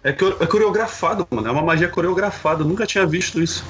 [0.03, 1.47] É, co- é coreografado, mano.
[1.47, 2.61] É uma magia coreografada.
[2.63, 3.63] Eu nunca tinha visto isso.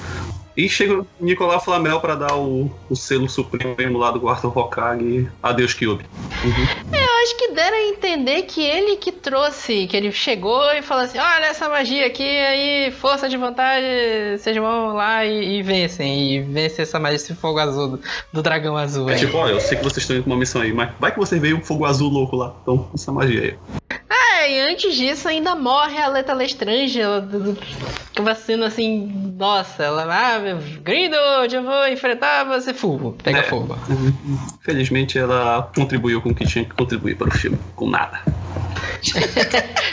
[0.56, 5.28] E chega o Nicolau Flamel pra dar o, o selo supremo lá do Quarto Hokage.
[5.42, 6.06] Adeus, Kyubi.
[6.92, 11.04] Eu acho que deram a entender que ele que trouxe, que ele chegou e falou
[11.04, 13.84] assim: olha essa magia aqui, aí, força de vontade,
[14.38, 16.36] vocês vão lá e, e vencem.
[16.36, 18.00] E vencem essa magia, esse fogo azul do,
[18.32, 19.10] do dragão azul.
[19.10, 19.18] É aí.
[19.18, 21.18] tipo, ó, eu sei que vocês estão indo com uma missão aí, mas vai que
[21.18, 22.54] você veio um fogo azul louco lá.
[22.62, 23.58] Então, essa magia aí.
[24.08, 27.26] É, e antes disso ainda morre a Leta Lestrange, ela
[28.34, 33.42] sendo assim, nossa, ela, ah, meu, Grindelwald, eu vou enfrentar você, fogo, pega É.
[33.44, 33.76] fogo.
[34.62, 37.58] Felizmente ela contribuiu com o que tinha que contribuir para o filme.
[37.74, 38.20] Com nada.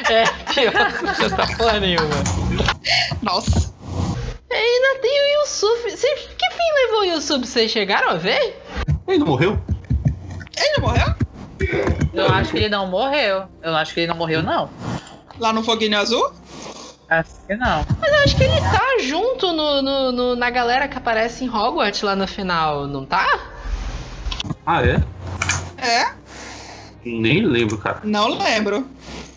[0.09, 2.09] É, pior, você tá porra nenhuma.
[3.21, 3.73] Nossa.
[4.51, 8.61] E ainda tem o Yusuf, Cê- que fim levou o Yusuf, vocês chegaram a ver?
[9.07, 9.57] Ele não morreu?
[10.57, 11.13] Ele morreu?
[12.13, 13.45] Eu acho que ele não morreu.
[13.61, 14.69] Eu acho que ele não morreu, não.
[15.39, 16.31] Lá no Foguinho Azul?
[17.09, 17.85] Acho que não.
[17.99, 21.49] Mas eu acho que ele tá junto no, no- no- na galera que aparece em
[21.49, 23.25] Hogwarts lá no final, não tá?
[24.65, 25.01] Ah, é?
[25.77, 26.13] É?
[27.03, 27.99] Nem lembro, cara.
[28.03, 28.87] Não lembro.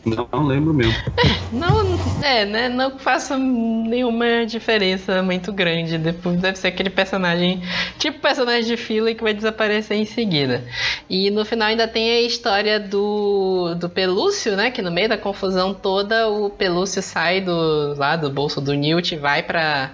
[0.07, 0.95] Não, lembro mesmo.
[1.51, 2.69] Não, é, né?
[2.69, 5.99] Não faça nenhuma diferença muito grande.
[5.99, 7.61] Depois deve ser aquele personagem,
[7.99, 10.63] tipo personagem de fila que vai desaparecer em seguida.
[11.11, 14.71] E no final ainda tem a história do, do Pelúcio, né?
[14.71, 19.13] Que no meio da confusão toda, o Pelúcio sai do lá do bolso do Newt
[19.13, 19.91] e vai pra,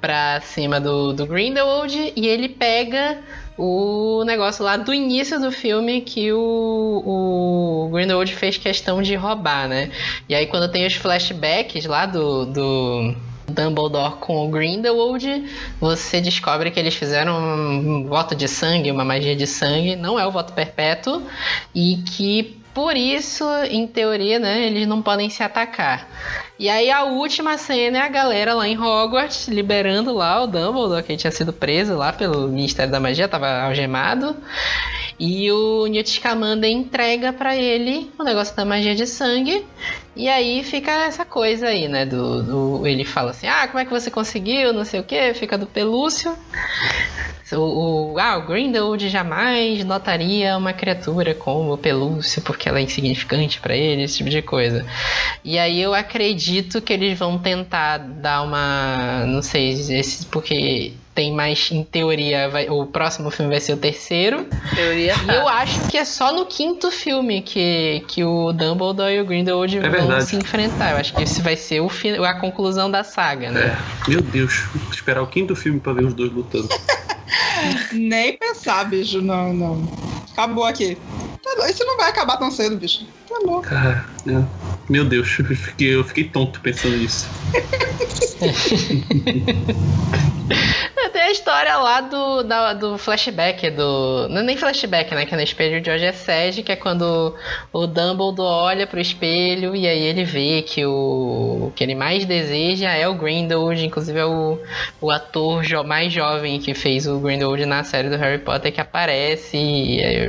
[0.00, 3.18] pra cima do, do Grindelwald e ele pega
[3.56, 9.68] o negócio lá do início do filme que o, o Grindelwald fez questão de roubar,
[9.68, 9.90] né?
[10.28, 13.14] E aí quando tem os flashbacks lá do, do
[13.48, 15.44] Dumbledore com o Grindelwald,
[15.80, 20.26] você descobre que eles fizeram um voto de sangue, uma magia de sangue, não é
[20.26, 21.22] o voto perpétuo,
[21.74, 26.08] e que por isso, em teoria, né, eles não podem se atacar.
[26.58, 31.02] E aí a última cena é a galera lá em Hogwarts liberando lá o Dumbledore,
[31.02, 34.36] que tinha sido preso lá pelo Ministério da Magia, tava algemado.
[35.18, 39.64] E o Newt Scamander entrega pra ele o negócio da magia de sangue.
[40.16, 42.04] E aí fica essa coisa aí, né?
[42.04, 44.72] Do, do- ele fala assim: Ah, como é que você conseguiu?
[44.72, 45.32] Não sei o que.
[45.34, 46.36] Fica do pelúcio.
[47.52, 52.82] O, o, ah, o Grindelwald jamais notaria uma criatura como o pelúcio porque ela é
[52.82, 54.84] insignificante pra ele, esse tipo de coisa.
[55.44, 56.34] E aí eu acredito
[56.82, 59.24] que eles vão tentar dar uma.
[59.26, 61.70] Não sei, esse, porque tem mais.
[61.70, 64.46] Em teoria, vai- o próximo filme vai ser o terceiro.
[64.74, 65.52] Teoria E eu tá.
[65.54, 69.90] acho que é só no quinto filme que, que o Dumbledore e o Grindelwald vão
[69.90, 70.24] verdade.
[70.24, 70.92] se enfrentar.
[70.92, 73.60] Eu acho que esse vai ser o fi- a conclusão da saga, né?
[74.06, 74.10] É.
[74.10, 76.68] Meu Deus, vou esperar o quinto filme pra ver os dois lutando.
[77.92, 79.20] Nem pensar, bicho.
[79.22, 79.88] Não, não.
[80.34, 80.98] Acabou aqui.
[81.42, 83.06] Tá Isso não vai acabar tão cedo, bicho.
[83.28, 83.62] Tá louco.
[83.62, 84.42] Cara, é.
[84.90, 87.28] meu Deus, eu fiquei, eu fiquei tonto pensando nisso.
[91.12, 94.26] Tem a história lá do, da- do flashback, do.
[94.28, 95.24] Não é nem flashback, né?
[95.24, 97.34] Que é no espelho de hoje é Sede, que é quando
[97.72, 102.24] o Dumbledore olha pro espelho e aí ele vê que o, o que ele mais
[102.24, 104.58] deseja é o Grindelwald, inclusive é o,
[105.00, 108.80] o ator jo- mais jovem que fez o Grindelwald na série do Harry Potter que
[108.80, 110.23] aparece e, é-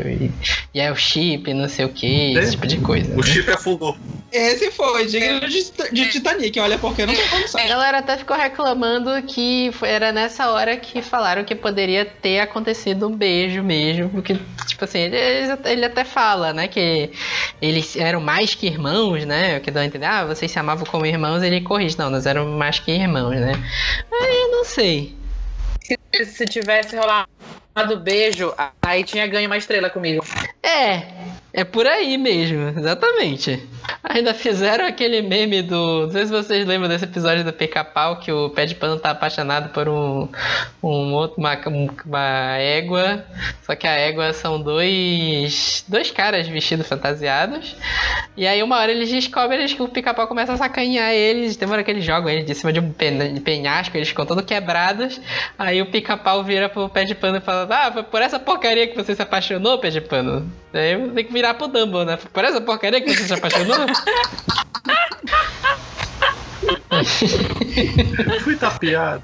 [0.74, 3.14] e é o chip, não sei o que, esse tipo de coisa.
[3.14, 3.24] O né?
[3.24, 3.98] chip afundou.
[4.32, 7.62] Esse foi, digno de, de Titanic, olha, porque não tem condição.
[7.62, 13.08] A galera até ficou reclamando que era nessa hora que falaram que poderia ter acontecido
[13.08, 14.10] um beijo mesmo.
[14.10, 14.38] Porque,
[14.68, 15.18] tipo assim, ele,
[15.66, 17.12] ele até fala, né, que
[17.62, 19.58] eles eram mais que irmãos, né?
[19.58, 21.98] O que dá a entender, ah, vocês se amavam como irmãos, ele corrige.
[21.98, 23.54] Não, nós éramos mais que irmãos, né?
[24.22, 25.16] Aí eu não sei.
[26.26, 27.30] Se tivesse rolado
[27.99, 30.23] beijo, aí tinha ganho uma estrela comigo.
[30.63, 33.62] É, é por aí mesmo, exatamente.
[34.04, 36.04] Ainda fizeram aquele meme do.
[36.06, 39.12] Não sei se vocês lembram desse episódio do pica-pau que o pé de pano tá
[39.12, 40.28] apaixonado por um,
[40.84, 43.24] um outro, uma, um- uma égua.
[43.64, 45.84] Só que a égua são dois.
[45.88, 47.76] dois caras vestidos fantasiados.
[48.38, 51.56] E aí uma hora eles descobrem que o pica-pau começa a sacanhar eles.
[51.56, 54.44] Tem uma hora que eles jogam eles de cima de um penhasco, eles ficam todos
[54.46, 55.20] quebrados.
[55.58, 58.88] Aí o pica-pau vira pro pé de pano e fala: Ah, foi por essa porcaria
[58.88, 60.50] que você se apaixonou, pé de pano.
[60.74, 62.17] Aí tem que virar pro Dumbo, né?
[62.32, 63.76] Por essa porcaria que você se apaixonou?
[68.43, 69.23] Fui tapeado.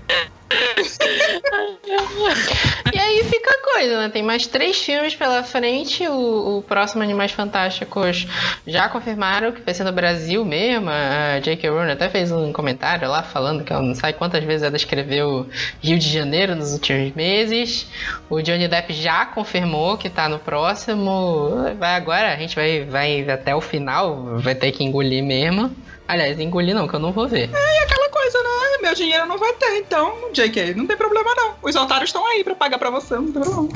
[2.93, 4.09] E aí fica a coisa, né?
[4.09, 6.07] Tem mais três filmes pela frente.
[6.07, 8.27] O, o próximo Animais Fantásticos
[8.67, 10.89] já confirmaram que vai ser no Brasil mesmo.
[10.89, 11.69] A J.K.
[11.69, 15.47] Rowling até fez um comentário lá falando que ela não sabe quantas vezes ela escreveu
[15.81, 17.87] Rio de Janeiro nos últimos meses.
[18.29, 21.73] O Johnny Depp já confirmou que tá no próximo.
[21.79, 25.75] Vai agora, a gente vai, vai até o final, vai ter que engolir mesmo.
[26.11, 27.49] Aliás, engolir não, que eu não vou ver.
[27.49, 28.49] E aquela coisa, né?
[28.81, 31.53] Meu dinheiro não vai ter, então, JK, não tem problema não.
[31.61, 33.69] Os otários estão aí pra pagar pra você, não tem problema.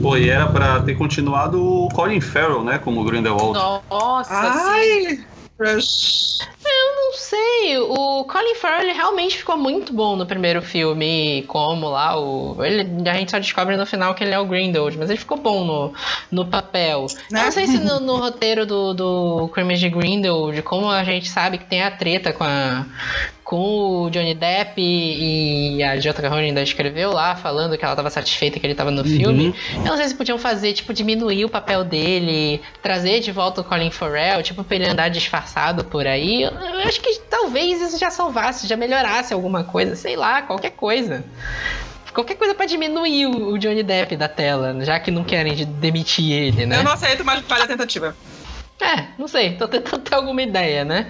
[0.00, 2.78] Pô, e era pra ter continuado o Colin Farrell, né?
[2.78, 3.82] Como Grindelwald.
[3.90, 5.22] Nossa, sim.
[5.62, 6.22] Crush.
[7.12, 12.18] Não sei, o Colin Farrell ele realmente ficou muito bom no primeiro filme, como lá
[12.18, 12.56] o.
[12.64, 15.36] Ele, a gente só descobre no final que ele é o Grindelwald, mas ele ficou
[15.36, 15.92] bom no,
[16.30, 17.06] no papel.
[17.10, 17.44] Eu Né?
[17.44, 21.66] Não sei se no, no roteiro do, do de Grindelwald, como a gente sabe que
[21.66, 22.86] tem a treta com a.
[23.44, 26.26] Com o Johnny Depp e a J.K.
[26.26, 29.54] Rowling ainda escreveu lá, falando que ela estava satisfeita que ele estava no filme.
[29.74, 33.64] Eu não sei se podiam fazer, tipo, diminuir o papel dele, trazer de volta o
[33.64, 35.51] Colin Farrell, tipo, pra ele andar disfarçado
[35.84, 36.42] por aí.
[36.42, 36.50] Eu
[36.86, 41.24] acho que talvez isso já salvasse, já melhorasse alguma coisa, sei lá, qualquer coisa.
[42.12, 46.30] Qualquer coisa pra diminuir o Johnny Depp da tela, já que não querem de- demitir
[46.30, 46.78] ele, né?
[46.78, 48.14] Eu não aceito, mas vale a tentativa.
[48.80, 51.06] É, não sei, tô tentando ter alguma ideia, né?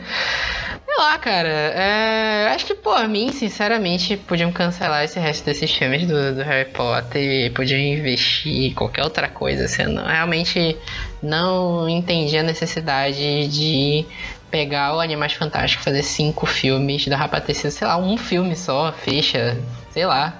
[0.95, 1.49] Sei lá, cara.
[1.49, 6.69] É, acho que por mim, sinceramente, podiam cancelar esse resto desses filmes do, do Harry
[6.71, 9.65] Potter, podiam investir em qualquer outra coisa.
[9.65, 10.77] Assim, não- realmente
[11.23, 14.05] não entendi a necessidade de
[14.51, 18.55] pegar o Animais Fantásticos, fazer cinco filmes, dava pra ter sido, sei lá, um filme
[18.55, 19.59] só, fecha,
[19.91, 20.35] sei lá.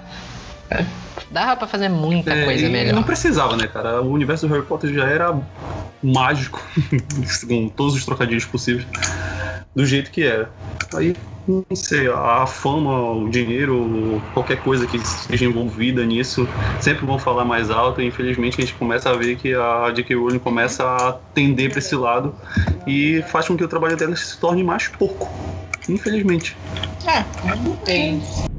[0.69, 0.85] É,
[1.31, 2.93] Dava pra fazer muita É, coisa e melhor.
[2.93, 4.01] Não precisava, né, cara?
[4.03, 5.35] O universo do Harry Potter já era
[6.01, 6.63] mágico,
[7.47, 8.85] com todos os trocadilhos possíveis,
[9.75, 10.49] do jeito que era.
[10.93, 11.15] Aí,
[11.47, 16.47] não sei, a fama, o dinheiro, qualquer coisa que esteja envolvida nisso,
[16.79, 18.01] sempre vão falar mais alto.
[18.01, 20.15] E infelizmente a gente começa a ver que a J.K.
[20.15, 22.33] Rowling começa a tender para esse lado
[22.87, 25.29] e faz com que o trabalho dela se torne mais pouco.
[25.89, 26.55] Infelizmente.
[27.05, 27.23] É,
[27.85, 28.21] Sim.
[28.23, 28.53] Então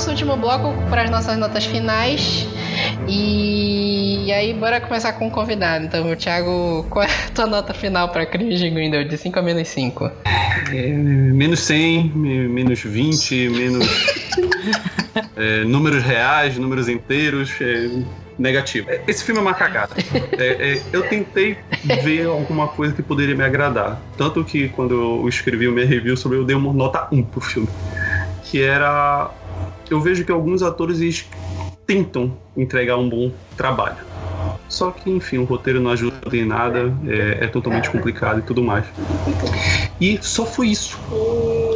[0.00, 2.46] nosso último bloco, para as nossas notas finais.
[3.06, 5.84] E aí bora começar com o convidado.
[5.84, 9.10] Então, Thiago, qual é a tua nota final para Crimes de Grindelwald?
[9.10, 10.10] De 5 a menos 5.
[10.72, 13.86] É, menos 100, me- menos 20, menos
[15.36, 17.90] é, números reais, números inteiros, é,
[18.38, 18.90] negativo.
[18.90, 19.96] É, Esse filme é uma cagada.
[20.38, 21.58] É, é, eu tentei
[22.02, 24.00] ver alguma coisa que poderia me agradar.
[24.16, 27.42] Tanto que quando eu escrevi o minha review sobre eu dei uma nota 1 pro
[27.42, 27.68] filme.
[28.44, 29.30] Que era.
[29.90, 31.26] Eu vejo que alguns atores
[31.86, 33.96] tentam entregar um bom trabalho.
[34.68, 38.62] Só que, enfim, o roteiro não ajuda em nada, é, é totalmente complicado e tudo
[38.62, 38.84] mais.
[40.00, 40.96] E só foi isso.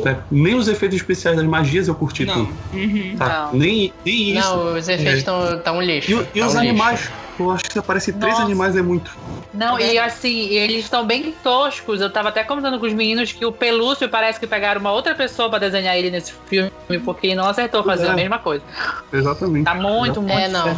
[0.04, 0.18] né?
[0.30, 2.46] Nem os efeitos especiais das magias eu curti não.
[2.46, 2.52] tanto.
[2.72, 3.16] Uhum.
[3.18, 3.48] Tá?
[3.52, 3.58] Não.
[3.58, 4.48] Nem, nem isso.
[4.56, 5.18] Não, os efeitos É.
[5.18, 6.12] estão tão um lixo.
[6.12, 6.58] E, e tá os um lixo.
[6.58, 7.10] animais?
[7.38, 8.44] Eu acho que aparece três Nossa.
[8.44, 9.10] animais é muito.
[9.54, 12.00] Não, e assim, eles estão bem toscos.
[12.00, 15.14] Eu tava até comentando com os meninos que o Pelúcio parece que pegaram uma outra
[15.14, 16.70] pessoa pra desenhar ele nesse filme,
[17.04, 18.10] porque não acertou fazer É.
[18.10, 18.64] a mesma coisa.
[19.12, 19.64] Exatamente.
[19.64, 20.36] Tá muito, muito.
[20.38, 20.76] É, não.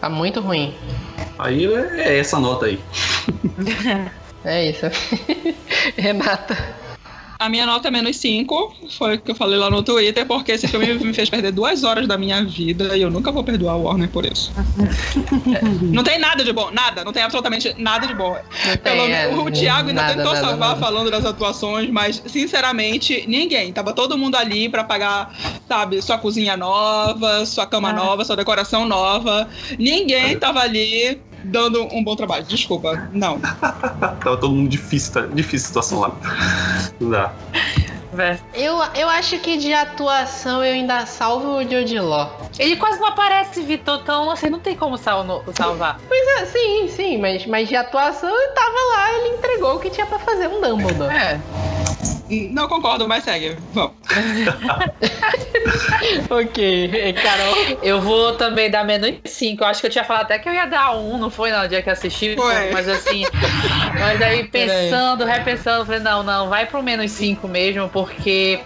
[0.00, 0.74] Tá muito ruim.
[1.38, 2.80] Aí é essa nota aí.
[4.44, 4.86] É isso.
[5.98, 6.56] Renata.
[7.38, 10.50] A minha nota é menos 5, foi o que eu falei lá no Twitter, porque
[10.50, 13.76] esse filme me fez perder duas horas da minha vida e eu nunca vou perdoar
[13.76, 14.52] o Warner por isso.
[15.82, 18.36] não tem nada de bom, nada, não tem absolutamente nada de bom.
[18.82, 20.80] Pelo, é, o Thiago ainda nada, tentou nada, salvar nada.
[20.80, 23.72] falando das atuações, mas sinceramente, ninguém.
[23.72, 25.32] Tava todo mundo ali pra pagar,
[25.68, 27.92] sabe, sua cozinha nova, sua cama Ah.
[27.92, 29.48] nova, sua decoração nova.
[29.78, 32.44] Ninguém tava ali dando um bom trabalho.
[32.44, 33.38] Desculpa, não.
[34.20, 35.20] Tava todo mundo difícil, tá?
[35.22, 36.12] difícil situação lá.
[37.00, 37.32] Não dá.
[38.12, 38.40] Vé.
[38.54, 42.48] Eu, eu acho que de atuação eu ainda salvo o Jude Law.
[42.58, 46.00] Ele quase não aparece, Vitor, então assim, não tem como sal- no- salvar.
[46.08, 49.90] Pois é, sim, sim, mas, mas de atuação eu tava lá, ele entregou o que
[49.90, 51.14] tinha pra fazer um Dumbledore.
[51.14, 51.38] É.
[52.50, 53.56] Não concordo, mas segue.
[53.72, 53.92] Vamos.
[56.30, 57.54] ok, Carol.
[57.82, 59.62] Eu vou também dar menos 5.
[59.62, 61.68] Eu acho que eu tinha falado até que eu ia dar um, não foi no
[61.68, 62.36] dia que eu assisti?
[62.36, 62.70] Foi.
[62.70, 63.24] Mas assim,
[63.98, 68.60] mas aí pensando, repensando, falei, não, não, vai pro menos 5 mesmo, porque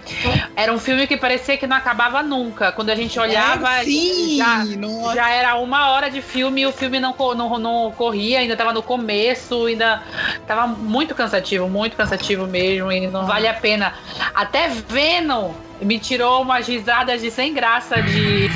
[0.55, 2.71] era um filme que parecia que não acabava nunca.
[2.71, 5.15] Quando a gente olhava, É, sim, já, nossa.
[5.15, 8.73] já era uma hora de filme e o filme não, não, não corria, ainda tava
[8.73, 10.01] no começo, ainda
[10.45, 13.93] tava muito cansativo, muito cansativo mesmo, e não vale a pena.
[14.33, 15.51] Até Venom
[15.81, 18.47] me tirou umas risadas de sem graça de,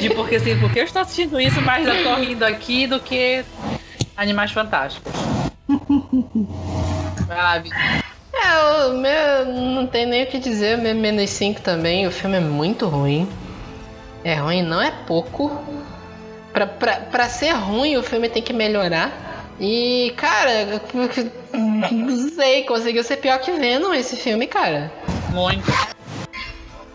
[0.00, 3.44] de porque assim, porque eu estou assistindo isso, mas eu tô rindo aqui do que
[4.16, 5.12] Animais Fantásticos.
[7.26, 7.62] Vai lá.
[8.32, 12.36] É, o meu não tem nem o que dizer, meu menos 5 também, o filme
[12.36, 13.28] é muito ruim.
[14.24, 15.50] É ruim, não é pouco.
[16.52, 19.12] Pra, pra, pra ser ruim, o filme tem que melhorar.
[19.60, 20.80] E, cara,
[21.92, 24.92] não sei, conseguiu ser pior que Venom esse filme, cara.
[25.30, 25.70] Muito.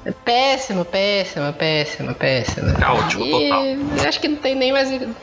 [0.05, 2.73] É péssimo, péssimo, péssimo, péssimo.
[2.77, 3.63] Caótico E total.
[4.05, 5.15] acho que não tem nem mais o-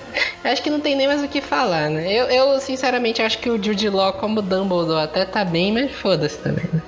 [0.42, 2.10] acho que não tem nem mais o que falar, né?
[2.10, 6.38] Eu, eu sinceramente acho que o Jude Law como Dumbledore até tá bem, mas foda-se
[6.38, 6.64] também.
[6.72, 6.80] Né?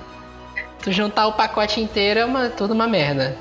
[0.81, 3.37] Tu juntar o pacote inteiro é uma, tudo uma merda.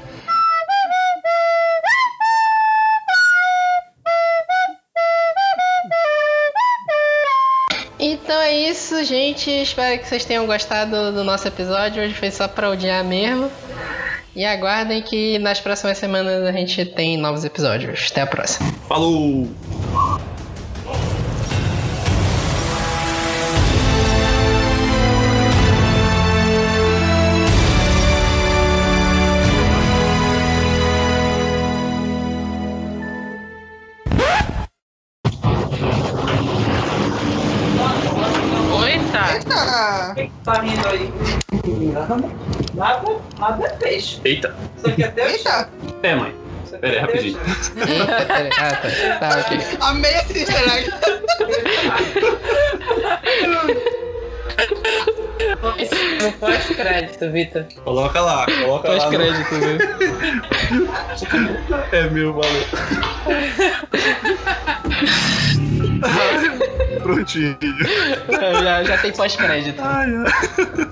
[8.42, 9.50] É isso, gente.
[9.50, 12.02] Espero que vocês tenham gostado do nosso episódio.
[12.02, 13.50] Hoje foi só pra odiar mesmo.
[14.34, 18.08] E aguardem que nas próximas semanas a gente tem novos episódios.
[18.10, 18.72] Até a próxima.
[18.88, 19.48] Falou!
[40.52, 41.10] Tá rindo aí.
[42.74, 44.20] Nada, nada é peixe.
[44.22, 44.54] Eita!
[44.76, 45.70] Isso aqui até eita,
[46.02, 46.34] É, mãe.
[46.78, 47.38] Pera aí, rapidinho.
[48.60, 48.88] ah, tá.
[49.18, 49.58] Tá, ok.
[49.80, 50.90] amei esse easter egg.
[56.38, 57.64] Pós-crédito, Vitor.
[57.84, 58.94] Coloca lá, coloca lá.
[58.96, 59.78] no- Pós-crédito, viu?
[61.92, 62.64] É meu, valeu.
[67.02, 67.56] Prontinho.
[68.62, 69.80] já, já tem pós-crédito.
[69.82, 70.88] Ai, ai.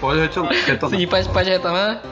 [0.00, 0.54] Pode retomar.
[0.98, 2.02] Sim, pode, pode retomar?